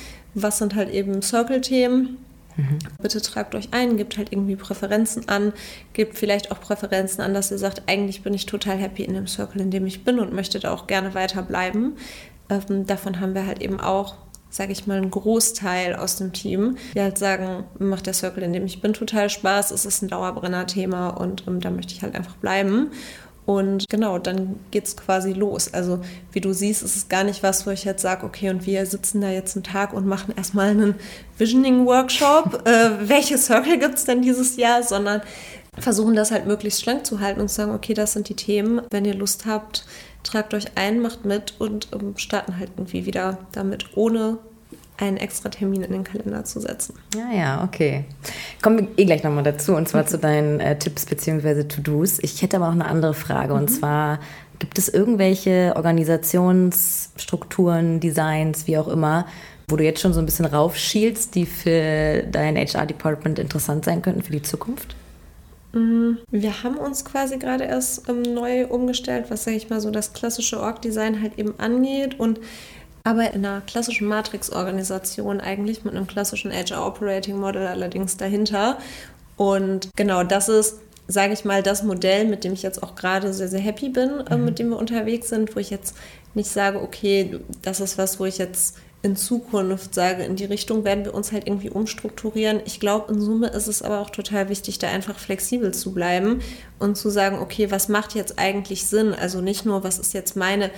was 0.42 0.58
sind 0.58 0.74
halt 0.74 0.90
eben 0.90 1.22
Circle-Themen. 1.22 2.18
Mhm. 2.56 2.78
Bitte 3.00 3.20
tragt 3.22 3.54
euch 3.54 3.68
ein, 3.72 3.96
gebt 3.96 4.18
halt 4.18 4.32
irgendwie 4.32 4.56
Präferenzen 4.56 5.28
an, 5.28 5.52
gebt 5.92 6.16
vielleicht 6.16 6.50
auch 6.50 6.60
Präferenzen 6.60 7.22
an, 7.22 7.34
dass 7.34 7.50
ihr 7.50 7.58
sagt, 7.58 7.82
eigentlich 7.86 8.22
bin 8.22 8.34
ich 8.34 8.46
total 8.46 8.76
happy 8.76 9.04
in 9.04 9.14
dem 9.14 9.26
Circle, 9.26 9.60
in 9.60 9.70
dem 9.70 9.86
ich 9.86 10.04
bin 10.04 10.18
und 10.18 10.32
möchte 10.32 10.58
da 10.58 10.72
auch 10.72 10.86
gerne 10.86 11.14
weiterbleiben. 11.14 11.96
Ähm, 12.50 12.86
davon 12.86 13.20
haben 13.20 13.34
wir 13.34 13.46
halt 13.46 13.62
eben 13.62 13.78
auch, 13.78 14.16
sage 14.50 14.72
ich 14.72 14.86
mal, 14.86 14.96
einen 14.96 15.10
Großteil 15.10 15.94
aus 15.94 16.16
dem 16.16 16.32
Team, 16.32 16.78
die 16.94 17.00
halt 17.00 17.18
sagen, 17.18 17.64
macht 17.78 18.06
der 18.06 18.14
Circle, 18.14 18.42
in 18.42 18.52
dem 18.52 18.66
ich 18.66 18.80
bin, 18.80 18.92
total 18.92 19.30
Spaß, 19.30 19.70
es 19.70 19.84
ist 19.84 20.02
ein 20.02 20.08
Dauerbrenner-Thema 20.08 21.10
und 21.10 21.44
ähm, 21.46 21.60
da 21.60 21.70
möchte 21.70 21.92
ich 21.92 22.02
halt 22.02 22.14
einfach 22.14 22.36
bleiben. 22.36 22.90
Und 23.48 23.88
genau, 23.88 24.18
dann 24.18 24.60
geht 24.70 24.84
es 24.84 24.94
quasi 24.94 25.32
los. 25.32 25.72
Also 25.72 26.00
wie 26.32 26.42
du 26.42 26.52
siehst, 26.52 26.82
ist 26.82 26.96
es 26.96 27.08
gar 27.08 27.24
nicht 27.24 27.42
was, 27.42 27.66
wo 27.66 27.70
ich 27.70 27.82
jetzt 27.84 28.02
sage, 28.02 28.26
okay, 28.26 28.50
und 28.50 28.66
wir 28.66 28.84
sitzen 28.84 29.22
da 29.22 29.30
jetzt 29.30 29.56
einen 29.56 29.64
Tag 29.64 29.94
und 29.94 30.06
machen 30.06 30.34
erstmal 30.36 30.68
einen 30.68 30.96
Visioning-Workshop. 31.38 32.64
äh, 32.68 33.08
welche 33.08 33.38
Circle 33.38 33.78
gibt 33.78 33.94
es 33.94 34.04
denn 34.04 34.20
dieses 34.20 34.58
Jahr? 34.58 34.82
Sondern 34.82 35.22
versuchen 35.78 36.14
das 36.14 36.30
halt 36.30 36.46
möglichst 36.46 36.82
schlank 36.82 37.06
zu 37.06 37.20
halten 37.20 37.40
und 37.40 37.48
zu 37.48 37.54
sagen, 37.54 37.72
okay, 37.72 37.94
das 37.94 38.12
sind 38.12 38.28
die 38.28 38.36
Themen. 38.36 38.82
Wenn 38.90 39.06
ihr 39.06 39.14
Lust 39.14 39.46
habt, 39.46 39.86
tragt 40.24 40.52
euch 40.52 40.66
ein, 40.74 41.00
macht 41.00 41.24
mit 41.24 41.54
und 41.58 41.88
ähm, 41.94 42.18
starten 42.18 42.58
halt 42.58 42.72
irgendwie 42.76 43.06
wieder 43.06 43.38
damit, 43.52 43.96
ohne 43.96 44.40
einen 44.98 45.16
extra 45.16 45.48
Termin 45.48 45.82
in 45.82 45.92
den 45.92 46.04
Kalender 46.04 46.44
zu 46.44 46.60
setzen. 46.60 46.94
Ja, 47.14 47.36
ja, 47.36 47.64
okay. 47.64 48.04
Kommen 48.62 48.78
wir 48.78 48.88
eh 48.96 49.04
gleich 49.04 49.22
nochmal 49.22 49.44
dazu 49.44 49.74
und 49.74 49.88
zwar 49.88 50.06
zu 50.06 50.18
deinen 50.18 50.60
äh, 50.60 50.78
Tipps 50.78 51.06
bzw. 51.06 51.64
To-Dos. 51.64 52.18
Ich 52.20 52.42
hätte 52.42 52.56
aber 52.56 52.66
noch 52.66 52.74
eine 52.74 52.86
andere 52.86 53.14
Frage 53.14 53.54
mhm. 53.54 53.60
und 53.60 53.68
zwar 53.68 54.18
Gibt 54.58 54.78
es 54.78 54.88
irgendwelche 54.88 55.74
Organisationsstrukturen, 55.76 58.00
Designs, 58.00 58.66
wie 58.66 58.76
auch 58.76 58.88
immer, 58.88 59.26
wo 59.68 59.76
du 59.76 59.84
jetzt 59.84 60.00
schon 60.00 60.12
so 60.12 60.18
ein 60.20 60.26
bisschen 60.26 60.46
raufschielst, 60.46 61.32
die 61.34 61.46
für 61.46 62.24
dein 62.30 62.56
HR-Department 62.56 63.38
interessant 63.38 63.84
sein 63.84 64.02
könnten 64.02 64.22
für 64.22 64.32
die 64.32 64.42
Zukunft? 64.42 64.96
Mm, 65.72 66.14
wir 66.30 66.64
haben 66.64 66.76
uns 66.76 67.04
quasi 67.04 67.38
gerade 67.38 67.62
erst 67.64 68.08
ähm, 68.08 68.22
neu 68.22 68.66
umgestellt, 68.66 69.26
was, 69.28 69.44
sage 69.44 69.58
ich 69.58 69.70
mal, 69.70 69.80
so 69.80 69.92
das 69.92 70.12
klassische 70.12 70.58
Org-Design 70.60 71.22
halt 71.22 71.38
eben 71.38 71.54
angeht 71.60 72.18
und 72.18 72.40
aber 73.08 73.32
in 73.32 73.46
einer 73.46 73.62
klassischen 73.62 74.06
Matrix-Organisation 74.06 75.40
eigentlich 75.40 75.82
mit 75.82 75.94
einem 75.94 76.06
klassischen 76.06 76.52
HR-Operating-Model 76.52 77.66
allerdings 77.66 78.18
dahinter. 78.18 78.76
Und 79.38 79.88
genau 79.96 80.24
das 80.24 80.50
ist, 80.50 80.80
sage 81.06 81.32
ich 81.32 81.46
mal, 81.46 81.62
das 81.62 81.82
Modell, 81.82 82.26
mit 82.26 82.44
dem 82.44 82.52
ich 82.52 82.62
jetzt 82.62 82.82
auch 82.82 82.96
gerade 82.96 83.32
sehr, 83.32 83.48
sehr 83.48 83.60
happy 83.60 83.88
bin, 83.88 84.10
äh, 84.28 84.36
mhm. 84.36 84.44
mit 84.44 84.58
dem 84.58 84.68
wir 84.68 84.76
unterwegs 84.76 85.30
sind, 85.30 85.56
wo 85.56 85.60
ich 85.60 85.70
jetzt 85.70 85.96
nicht 86.34 86.50
sage, 86.50 86.82
okay, 86.82 87.40
das 87.62 87.80
ist 87.80 87.96
was, 87.96 88.20
wo 88.20 88.26
ich 88.26 88.36
jetzt 88.36 88.76
in 89.00 89.16
Zukunft 89.16 89.94
sage, 89.94 90.24
in 90.24 90.36
die 90.36 90.44
Richtung 90.44 90.84
werden 90.84 91.06
wir 91.06 91.14
uns 91.14 91.32
halt 91.32 91.46
irgendwie 91.46 91.70
umstrukturieren. 91.70 92.60
Ich 92.66 92.78
glaube, 92.78 93.10
in 93.10 93.20
Summe 93.22 93.46
ist 93.46 93.68
es 93.68 93.80
aber 93.80 94.00
auch 94.00 94.10
total 94.10 94.50
wichtig, 94.50 94.80
da 94.80 94.88
einfach 94.88 95.18
flexibel 95.18 95.72
zu 95.72 95.94
bleiben 95.94 96.42
und 96.78 96.98
zu 96.98 97.08
sagen, 97.08 97.38
okay, 97.38 97.70
was 97.70 97.88
macht 97.88 98.14
jetzt 98.14 98.38
eigentlich 98.38 98.84
Sinn? 98.86 99.14
Also 99.14 99.40
nicht 99.40 99.64
nur, 99.64 99.82
was 99.82 99.98
ist 99.98 100.12
jetzt 100.12 100.36
meine 100.36 100.70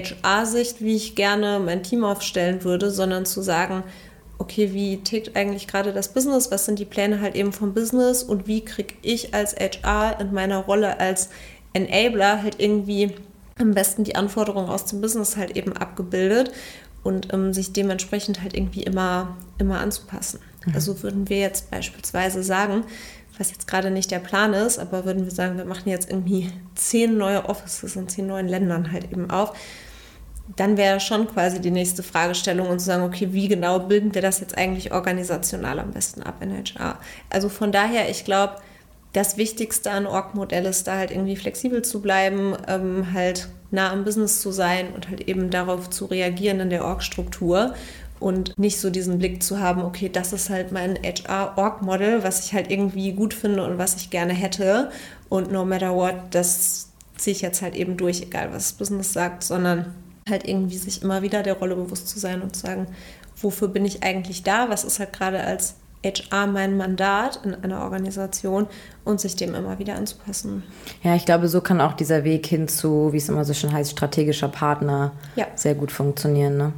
HR-Sicht, 0.00 0.80
wie 0.80 0.96
ich 0.96 1.14
gerne 1.14 1.60
mein 1.64 1.82
Team 1.82 2.04
aufstellen 2.04 2.64
würde, 2.64 2.90
sondern 2.90 3.26
zu 3.26 3.42
sagen, 3.42 3.84
okay, 4.38 4.72
wie 4.72 4.98
tickt 4.98 5.36
eigentlich 5.36 5.66
gerade 5.66 5.92
das 5.92 6.12
Business? 6.12 6.50
Was 6.50 6.64
sind 6.66 6.78
die 6.78 6.84
Pläne 6.84 7.20
halt 7.20 7.34
eben 7.34 7.52
vom 7.52 7.74
Business? 7.74 8.22
Und 8.22 8.46
wie 8.46 8.64
kriege 8.64 8.94
ich 9.02 9.34
als 9.34 9.54
HR 9.54 10.20
in 10.20 10.32
meiner 10.32 10.58
Rolle 10.58 10.98
als 11.00 11.30
Enabler 11.72 12.42
halt 12.42 12.56
irgendwie 12.58 13.12
am 13.58 13.72
besten 13.72 14.04
die 14.04 14.16
Anforderungen 14.16 14.68
aus 14.68 14.86
dem 14.86 15.00
Business 15.00 15.36
halt 15.36 15.56
eben 15.56 15.72
abgebildet 15.72 16.50
und 17.02 17.32
ähm, 17.32 17.52
sich 17.52 17.72
dementsprechend 17.72 18.42
halt 18.42 18.54
irgendwie 18.54 18.82
immer, 18.82 19.36
immer 19.58 19.78
anzupassen. 19.80 20.40
Mhm. 20.66 20.74
Also 20.74 21.02
würden 21.02 21.28
wir 21.28 21.38
jetzt 21.38 21.70
beispielsweise 21.70 22.42
sagen, 22.42 22.84
was 23.38 23.50
jetzt 23.50 23.66
gerade 23.66 23.90
nicht 23.90 24.10
der 24.10 24.20
Plan 24.20 24.54
ist, 24.54 24.78
aber 24.78 25.04
würden 25.04 25.24
wir 25.24 25.32
sagen, 25.32 25.56
wir 25.56 25.64
machen 25.64 25.88
jetzt 25.88 26.08
irgendwie 26.10 26.50
zehn 26.74 27.16
neue 27.16 27.48
Offices 27.48 27.96
in 27.96 28.08
zehn 28.08 28.26
neuen 28.26 28.48
Ländern 28.48 28.92
halt 28.92 29.10
eben 29.10 29.30
auf, 29.30 29.52
dann 30.56 30.76
wäre 30.76 31.00
schon 31.00 31.26
quasi 31.26 31.60
die 31.60 31.70
nächste 31.70 32.02
Fragestellung 32.02 32.68
und 32.68 32.78
zu 32.78 32.86
sagen, 32.86 33.02
okay, 33.02 33.28
wie 33.32 33.48
genau 33.48 33.78
bilden 33.80 34.14
wir 34.14 34.22
das 34.22 34.40
jetzt 34.40 34.56
eigentlich 34.58 34.92
organisational 34.92 35.78
am 35.78 35.92
besten 35.92 36.22
ab 36.22 36.36
in 36.40 36.52
HR? 36.52 36.98
Also 37.30 37.48
von 37.48 37.72
daher, 37.72 38.10
ich 38.10 38.24
glaube, 38.24 38.56
das 39.14 39.36
Wichtigste 39.36 39.90
an 39.90 40.06
Org-Modell 40.06 40.66
ist 40.66 40.86
da 40.86 40.96
halt 40.96 41.10
irgendwie 41.10 41.36
flexibel 41.36 41.82
zu 41.82 42.02
bleiben, 42.02 42.56
ähm, 42.68 43.12
halt 43.14 43.48
nah 43.70 43.90
am 43.90 44.04
Business 44.04 44.40
zu 44.40 44.50
sein 44.50 44.92
und 44.94 45.08
halt 45.08 45.28
eben 45.28 45.50
darauf 45.50 45.88
zu 45.88 46.06
reagieren 46.06 46.60
in 46.60 46.70
der 46.70 46.84
Org-Struktur 46.84 47.74
und 48.20 48.58
nicht 48.58 48.80
so 48.80 48.90
diesen 48.90 49.18
Blick 49.18 49.42
zu 49.42 49.60
haben, 49.60 49.82
okay, 49.82 50.08
das 50.08 50.32
ist 50.32 50.50
halt 50.50 50.72
mein 50.72 50.98
HR-Org-Model, 51.02 52.22
was 52.22 52.44
ich 52.44 52.54
halt 52.54 52.70
irgendwie 52.70 53.12
gut 53.12 53.34
finde 53.34 53.64
und 53.64 53.78
was 53.78 53.96
ich 53.96 54.10
gerne 54.10 54.32
hätte 54.32 54.90
und 55.28 55.50
no 55.52 55.64
matter 55.64 55.94
what, 55.94 56.16
das 56.30 56.90
ziehe 57.16 57.34
ich 57.34 57.42
jetzt 57.42 57.62
halt 57.62 57.76
eben 57.76 57.96
durch, 57.96 58.22
egal 58.22 58.48
was 58.52 58.64
das 58.64 58.72
Business 58.74 59.12
sagt, 59.12 59.44
sondern 59.44 59.94
halt 60.28 60.46
irgendwie 60.48 60.78
sich 60.78 61.02
immer 61.02 61.22
wieder 61.22 61.42
der 61.42 61.54
Rolle 61.54 61.76
bewusst 61.76 62.08
zu 62.08 62.18
sein 62.18 62.42
und 62.42 62.56
zu 62.56 62.62
sagen, 62.66 62.86
wofür 63.36 63.68
bin 63.68 63.84
ich 63.84 64.02
eigentlich 64.02 64.42
da, 64.42 64.70
was 64.70 64.84
ist 64.84 64.98
halt 64.98 65.12
gerade 65.12 65.40
als 65.42 65.74
HR 66.04 66.46
mein 66.46 66.76
Mandat 66.76 67.40
in 67.44 67.54
einer 67.54 67.82
Organisation 67.82 68.66
und 69.04 69.20
sich 69.20 69.36
dem 69.36 69.54
immer 69.54 69.78
wieder 69.78 69.94
anzupassen. 69.94 70.62
Ja, 71.02 71.14
ich 71.14 71.24
glaube, 71.24 71.48
so 71.48 71.60
kann 71.60 71.80
auch 71.80 71.94
dieser 71.94 72.24
Weg 72.24 72.46
hin 72.46 72.68
zu, 72.68 73.12
wie 73.12 73.16
es 73.16 73.28
immer 73.28 73.44
so 73.44 73.54
schön 73.54 73.72
heißt, 73.72 73.90
strategischer 73.92 74.48
Partner 74.48 75.12
ja. 75.36 75.46
sehr 75.54 75.74
gut 75.74 75.90
funktionieren. 75.90 76.56
Ne? 76.56 76.72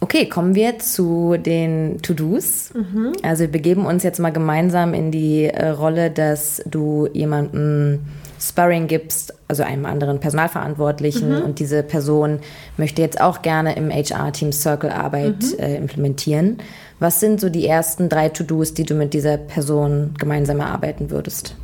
Okay, 0.00 0.28
kommen 0.28 0.54
wir 0.54 0.78
zu 0.78 1.36
den 1.38 2.00
To-Dos. 2.02 2.72
Mhm. 2.74 3.12
Also 3.22 3.42
wir 3.42 3.52
begeben 3.52 3.86
uns 3.86 4.02
jetzt 4.02 4.18
mal 4.18 4.32
gemeinsam 4.32 4.94
in 4.94 5.10
die 5.10 5.44
äh, 5.44 5.68
Rolle, 5.68 6.10
dass 6.10 6.62
du 6.66 7.08
jemanden 7.12 8.06
Sparring 8.46 8.88
gibst, 8.88 9.32
also 9.48 9.62
einem 9.62 9.86
anderen 9.86 10.20
Personalverantwortlichen 10.20 11.38
mhm. 11.38 11.44
und 11.44 11.58
diese 11.60 11.82
Person 11.82 12.40
möchte 12.76 13.00
jetzt 13.00 13.20
auch 13.20 13.40
gerne 13.40 13.74
im 13.76 13.90
HR-Team 13.90 14.52
Circle 14.52 14.90
Arbeit 14.90 15.42
mhm. 15.42 15.58
äh, 15.58 15.76
implementieren. 15.76 16.58
Was 17.00 17.20
sind 17.20 17.40
so 17.40 17.48
die 17.48 17.66
ersten 17.66 18.10
drei 18.10 18.28
To-Dos, 18.28 18.74
die 18.74 18.84
du 18.84 18.94
mit 18.94 19.14
dieser 19.14 19.38
Person 19.38 20.14
gemeinsam 20.18 20.60
erarbeiten 20.60 21.10
würdest? 21.10 21.56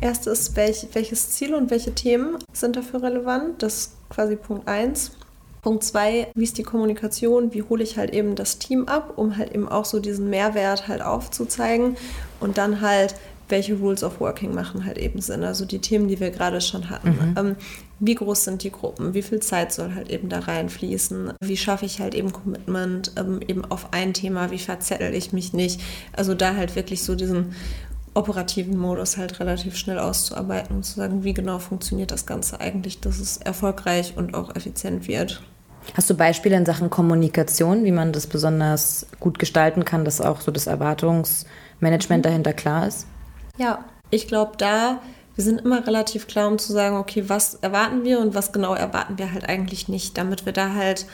Erstes, 0.00 0.56
welch, 0.56 0.86
welches 0.92 1.30
Ziel 1.30 1.54
und 1.54 1.70
welche 1.70 1.92
Themen 1.92 2.38
sind 2.52 2.76
dafür 2.76 3.02
relevant? 3.02 3.62
Das 3.62 3.74
ist 3.74 3.92
quasi 4.08 4.36
Punkt 4.36 4.66
1. 4.68 5.12
Punkt 5.60 5.82
2, 5.82 6.28
wie 6.34 6.44
ist 6.44 6.56
die 6.56 6.62
Kommunikation? 6.62 7.52
Wie 7.52 7.62
hole 7.62 7.82
ich 7.82 7.98
halt 7.98 8.14
eben 8.14 8.36
das 8.36 8.58
Team 8.58 8.86
ab, 8.86 9.14
um 9.16 9.36
halt 9.36 9.52
eben 9.52 9.68
auch 9.68 9.84
so 9.84 9.98
diesen 9.98 10.30
Mehrwert 10.30 10.88
halt 10.88 11.02
aufzuzeigen? 11.02 11.96
Und 12.40 12.58
dann 12.58 12.80
halt, 12.80 13.16
welche 13.48 13.74
Rules 13.74 14.02
of 14.02 14.20
Working 14.20 14.54
machen 14.54 14.84
halt 14.84 14.98
eben 14.98 15.20
Sinn. 15.20 15.44
Also 15.44 15.64
die 15.64 15.78
Themen, 15.78 16.08
die 16.08 16.20
wir 16.20 16.30
gerade 16.30 16.60
schon 16.60 16.90
hatten. 16.90 17.10
Mhm. 17.10 17.34
Ähm, 17.36 17.56
wie 18.00 18.14
groß 18.14 18.44
sind 18.44 18.62
die 18.62 18.70
Gruppen? 18.70 19.14
Wie 19.14 19.22
viel 19.22 19.40
Zeit 19.40 19.72
soll 19.72 19.94
halt 19.94 20.10
eben 20.10 20.28
da 20.28 20.40
reinfließen? 20.40 21.32
Wie 21.40 21.56
schaffe 21.56 21.86
ich 21.86 22.00
halt 22.00 22.14
eben 22.14 22.32
Commitment 22.32 23.12
ähm, 23.16 23.40
eben 23.46 23.64
auf 23.64 23.92
ein 23.92 24.14
Thema? 24.14 24.50
Wie 24.50 24.58
verzettel 24.58 25.14
ich 25.14 25.32
mich 25.32 25.52
nicht? 25.52 25.80
Also 26.12 26.34
da 26.34 26.54
halt 26.54 26.76
wirklich 26.76 27.02
so 27.02 27.14
diesen 27.14 27.54
operativen 28.14 28.76
Modus 28.76 29.16
halt 29.16 29.38
relativ 29.40 29.76
schnell 29.76 29.98
auszuarbeiten 29.98 30.76
und 30.76 30.84
zu 30.84 30.96
sagen, 30.96 31.24
wie 31.24 31.34
genau 31.34 31.58
funktioniert 31.58 32.10
das 32.10 32.26
Ganze 32.26 32.60
eigentlich, 32.60 33.00
dass 33.00 33.18
es 33.18 33.36
erfolgreich 33.38 34.14
und 34.16 34.34
auch 34.34 34.54
effizient 34.56 35.06
wird. 35.08 35.42
Hast 35.94 36.10
du 36.10 36.14
Beispiele 36.14 36.56
in 36.56 36.66
Sachen 36.66 36.90
Kommunikation, 36.90 37.84
wie 37.84 37.92
man 37.92 38.12
das 38.12 38.26
besonders 38.26 39.06
gut 39.20 39.38
gestalten 39.38 39.84
kann, 39.84 40.04
dass 40.04 40.20
auch 40.20 40.40
so 40.40 40.50
das 40.50 40.66
Erwartungsmanagement 40.66 42.24
mhm. 42.24 42.28
dahinter 42.28 42.52
klar 42.52 42.86
ist? 42.86 43.06
Ja, 43.58 43.84
ich 44.10 44.26
glaube, 44.26 44.52
da 44.56 45.00
wir 45.38 45.44
sind 45.44 45.60
immer 45.60 45.86
relativ 45.86 46.26
klar, 46.26 46.48
um 46.48 46.58
zu 46.58 46.72
sagen, 46.72 46.96
okay, 46.96 47.28
was 47.28 47.54
erwarten 47.54 48.02
wir 48.02 48.18
und 48.18 48.34
was 48.34 48.50
genau 48.50 48.74
erwarten 48.74 49.18
wir 49.18 49.32
halt 49.32 49.48
eigentlich 49.48 49.86
nicht, 49.86 50.18
damit 50.18 50.46
wir 50.46 50.52
da 50.52 50.74
halt 50.74 51.06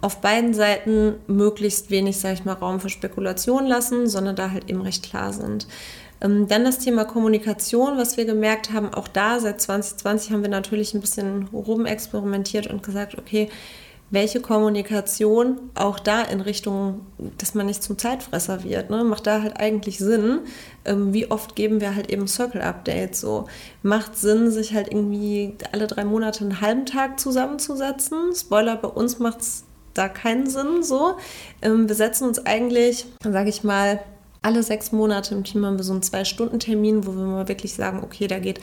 auf 0.00 0.20
beiden 0.20 0.54
Seiten 0.54 1.14
möglichst 1.26 1.90
wenig, 1.90 2.20
sage 2.20 2.34
ich 2.34 2.44
mal, 2.44 2.52
Raum 2.52 2.78
für 2.78 2.90
Spekulation 2.90 3.66
lassen, 3.66 4.06
sondern 4.06 4.36
da 4.36 4.52
halt 4.52 4.70
eben 4.70 4.82
recht 4.82 5.02
klar 5.02 5.32
sind. 5.32 5.66
Ähm, 6.20 6.46
dann 6.46 6.64
das 6.64 6.78
Thema 6.78 7.04
Kommunikation, 7.04 7.98
was 7.98 8.16
wir 8.16 8.24
gemerkt 8.24 8.72
haben, 8.72 8.94
auch 8.94 9.08
da 9.08 9.40
seit 9.40 9.60
2020 9.60 10.30
haben 10.30 10.42
wir 10.42 10.48
natürlich 10.48 10.94
ein 10.94 11.00
bisschen 11.00 11.48
rumexperimentiert 11.52 12.68
und 12.68 12.84
gesagt, 12.84 13.18
okay, 13.18 13.48
welche 14.12 14.40
Kommunikation 14.40 15.58
auch 15.74 15.98
da 15.98 16.20
in 16.20 16.42
Richtung, 16.42 17.00
dass 17.38 17.54
man 17.54 17.64
nicht 17.64 17.82
zum 17.82 17.96
Zeitfresser 17.96 18.62
wird, 18.62 18.90
ne? 18.90 19.04
macht 19.04 19.26
da 19.26 19.40
halt 19.40 19.58
eigentlich 19.58 19.98
Sinn. 19.98 20.40
Ähm, 20.84 21.14
wie 21.14 21.30
oft 21.30 21.56
geben 21.56 21.80
wir 21.80 21.96
halt 21.96 22.12
eben 22.12 22.28
Circle-Updates? 22.28 23.22
So 23.22 23.46
macht 23.82 24.18
Sinn, 24.18 24.50
sich 24.50 24.74
halt 24.74 24.88
irgendwie 24.88 25.54
alle 25.72 25.86
drei 25.86 26.04
Monate 26.04 26.44
einen 26.44 26.60
halben 26.60 26.84
Tag 26.84 27.18
zusammenzusetzen. 27.18 28.34
Spoiler, 28.34 28.76
bei 28.76 28.88
uns 28.88 29.18
macht 29.18 29.40
es 29.40 29.64
da 29.94 30.08
keinen 30.08 30.46
Sinn. 30.46 30.82
So, 30.82 31.16
ähm, 31.62 31.88
wir 31.88 31.96
setzen 31.96 32.28
uns 32.28 32.44
eigentlich, 32.44 33.06
sage 33.24 33.48
ich 33.48 33.64
mal, 33.64 34.00
alle 34.42 34.62
sechs 34.62 34.92
Monate 34.92 35.34
im 35.34 35.44
Team 35.44 35.64
haben 35.64 35.78
wir 35.78 35.84
so 35.84 35.92
einen 35.92 36.02
Zwei-Stunden-Termin, 36.02 37.06
wo 37.06 37.12
wir 37.12 37.24
mal 37.24 37.48
wirklich 37.48 37.72
sagen, 37.74 38.02
okay, 38.02 38.26
da 38.26 38.40
geht 38.40 38.60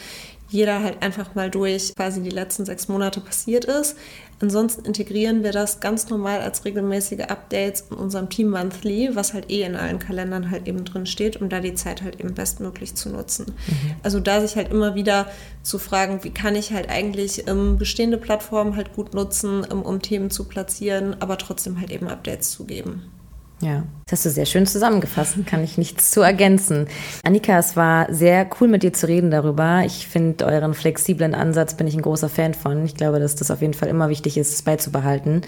jeder 0.50 0.82
halt 0.82 1.02
einfach 1.02 1.36
mal 1.36 1.50
durch, 1.50 1.94
quasi 1.96 2.22
die 2.22 2.30
letzten 2.30 2.66
sechs 2.66 2.88
Monate 2.88 3.22
passiert 3.22 3.66
ist. 3.66 3.96
Ansonsten 4.42 4.86
integrieren 4.86 5.44
wir 5.44 5.52
das 5.52 5.80
ganz 5.82 6.10
normal 6.10 6.40
als 6.40 6.64
regelmäßige 6.64 7.26
Updates 7.28 7.86
in 7.92 7.98
unserem 7.98 8.30
Team 8.30 8.50
Monthly, 8.50 9.10
was 9.14 9.34
halt 9.34 9.52
eh 9.52 9.64
in 9.64 9.76
allen 9.76 10.00
Kalendern 10.00 10.50
halt 10.50 10.68
eben 10.68 10.86
drin 10.86 11.06
steht, 11.06 11.42
um 11.42 11.50
da 11.50 11.60
die 11.60 11.74
Zeit 11.74 12.02
halt 12.02 12.20
eben 12.20 12.34
bestmöglich 12.34 12.96
zu 12.96 13.10
nutzen. 13.10 13.48
Mhm. 13.68 13.96
Also 14.02 14.20
da 14.20 14.40
sich 14.40 14.56
halt 14.56 14.72
immer 14.72 14.96
wieder 14.96 15.28
zu 15.62 15.78
fragen, 15.78 16.24
wie 16.24 16.32
kann 16.32 16.56
ich 16.56 16.72
halt 16.72 16.90
eigentlich 16.90 17.48
ähm, 17.48 17.78
bestehende 17.78 18.18
Plattformen 18.18 18.78
halt 18.78 18.94
gut 18.94 19.14
nutzen, 19.14 19.68
ähm, 19.70 19.82
um 19.82 20.02
Themen 20.02 20.30
zu 20.32 20.46
platzieren, 20.46 21.18
aber 21.20 21.38
trotzdem 21.38 21.80
halt 21.80 21.92
eben 21.92 22.08
Updates 22.08 22.52
zu 22.52 22.64
geben. 22.64 23.12
Ja, 23.62 23.84
das 24.06 24.20
hast 24.20 24.26
du 24.26 24.30
sehr 24.30 24.46
schön 24.46 24.66
zusammengefasst, 24.66 25.36
kann 25.46 25.64
ich 25.64 25.78
nichts 25.78 26.12
zu 26.12 26.22
ergänzen. 26.22 26.88
Annika, 27.24 27.60
es 27.60 27.76
war 27.76 28.12
sehr 28.12 28.50
cool 28.60 28.70
mit 28.70 28.84
dir 28.84 28.94
zu 28.94 29.08
reden 29.08 29.32
darüber. 29.32 29.84
Ich 29.86 30.08
finde 30.08 30.46
euren 30.46 30.74
flexiblen 30.74 31.36
Ansatz, 31.36 31.74
bin 31.74 31.86
ich 31.86 31.96
ein 31.96 32.02
großer 32.02 32.30
Fan 32.30 32.54
von. 32.54 32.86
Ich 32.86 32.96
glaube, 32.96 33.20
dass 33.20 33.36
das 33.36 33.52
auf 33.52 33.62
jeden 33.62 33.74
Fall 33.74 33.90
immer 33.90 34.08
wichtig 34.10 34.38
ist, 34.38 34.54
es 34.54 34.62
beizubehalten. 34.62 35.42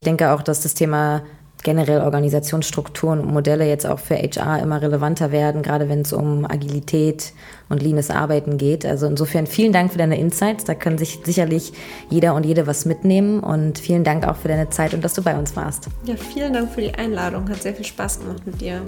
Ich 0.00 0.06
denke 0.06 0.32
auch, 0.32 0.42
dass 0.42 0.62
das 0.62 0.74
Thema 0.74 1.22
generell 1.64 2.00
Organisationsstrukturen 2.00 3.20
und 3.20 3.32
Modelle 3.32 3.66
jetzt 3.66 3.86
auch 3.86 3.98
für 3.98 4.16
HR 4.16 4.62
immer 4.62 4.80
relevanter 4.80 5.32
werden, 5.32 5.62
gerade 5.62 5.88
wenn 5.88 6.02
es 6.02 6.12
um 6.12 6.44
Agilität 6.44 7.32
und 7.68 7.82
leanes 7.82 8.10
Arbeiten 8.10 8.58
geht. 8.58 8.86
Also 8.86 9.06
insofern 9.06 9.46
vielen 9.46 9.72
Dank 9.72 9.92
für 9.92 9.98
deine 9.98 10.18
Insights. 10.18 10.64
Da 10.64 10.74
können 10.74 10.98
sich 10.98 11.20
sicherlich 11.24 11.72
jeder 12.10 12.34
und 12.34 12.46
jede 12.46 12.66
was 12.66 12.84
mitnehmen. 12.84 13.40
Und 13.40 13.78
vielen 13.78 14.04
Dank 14.04 14.26
auch 14.26 14.36
für 14.36 14.48
deine 14.48 14.70
Zeit 14.70 14.94
und 14.94 15.04
dass 15.04 15.14
du 15.14 15.22
bei 15.22 15.36
uns 15.36 15.56
warst. 15.56 15.88
Ja, 16.04 16.16
vielen 16.16 16.52
Dank 16.52 16.70
für 16.70 16.80
die 16.80 16.94
Einladung. 16.94 17.48
Hat 17.48 17.62
sehr 17.62 17.74
viel 17.74 17.84
Spaß 17.84 18.20
gemacht 18.20 18.46
mit 18.46 18.60
dir. 18.60 18.82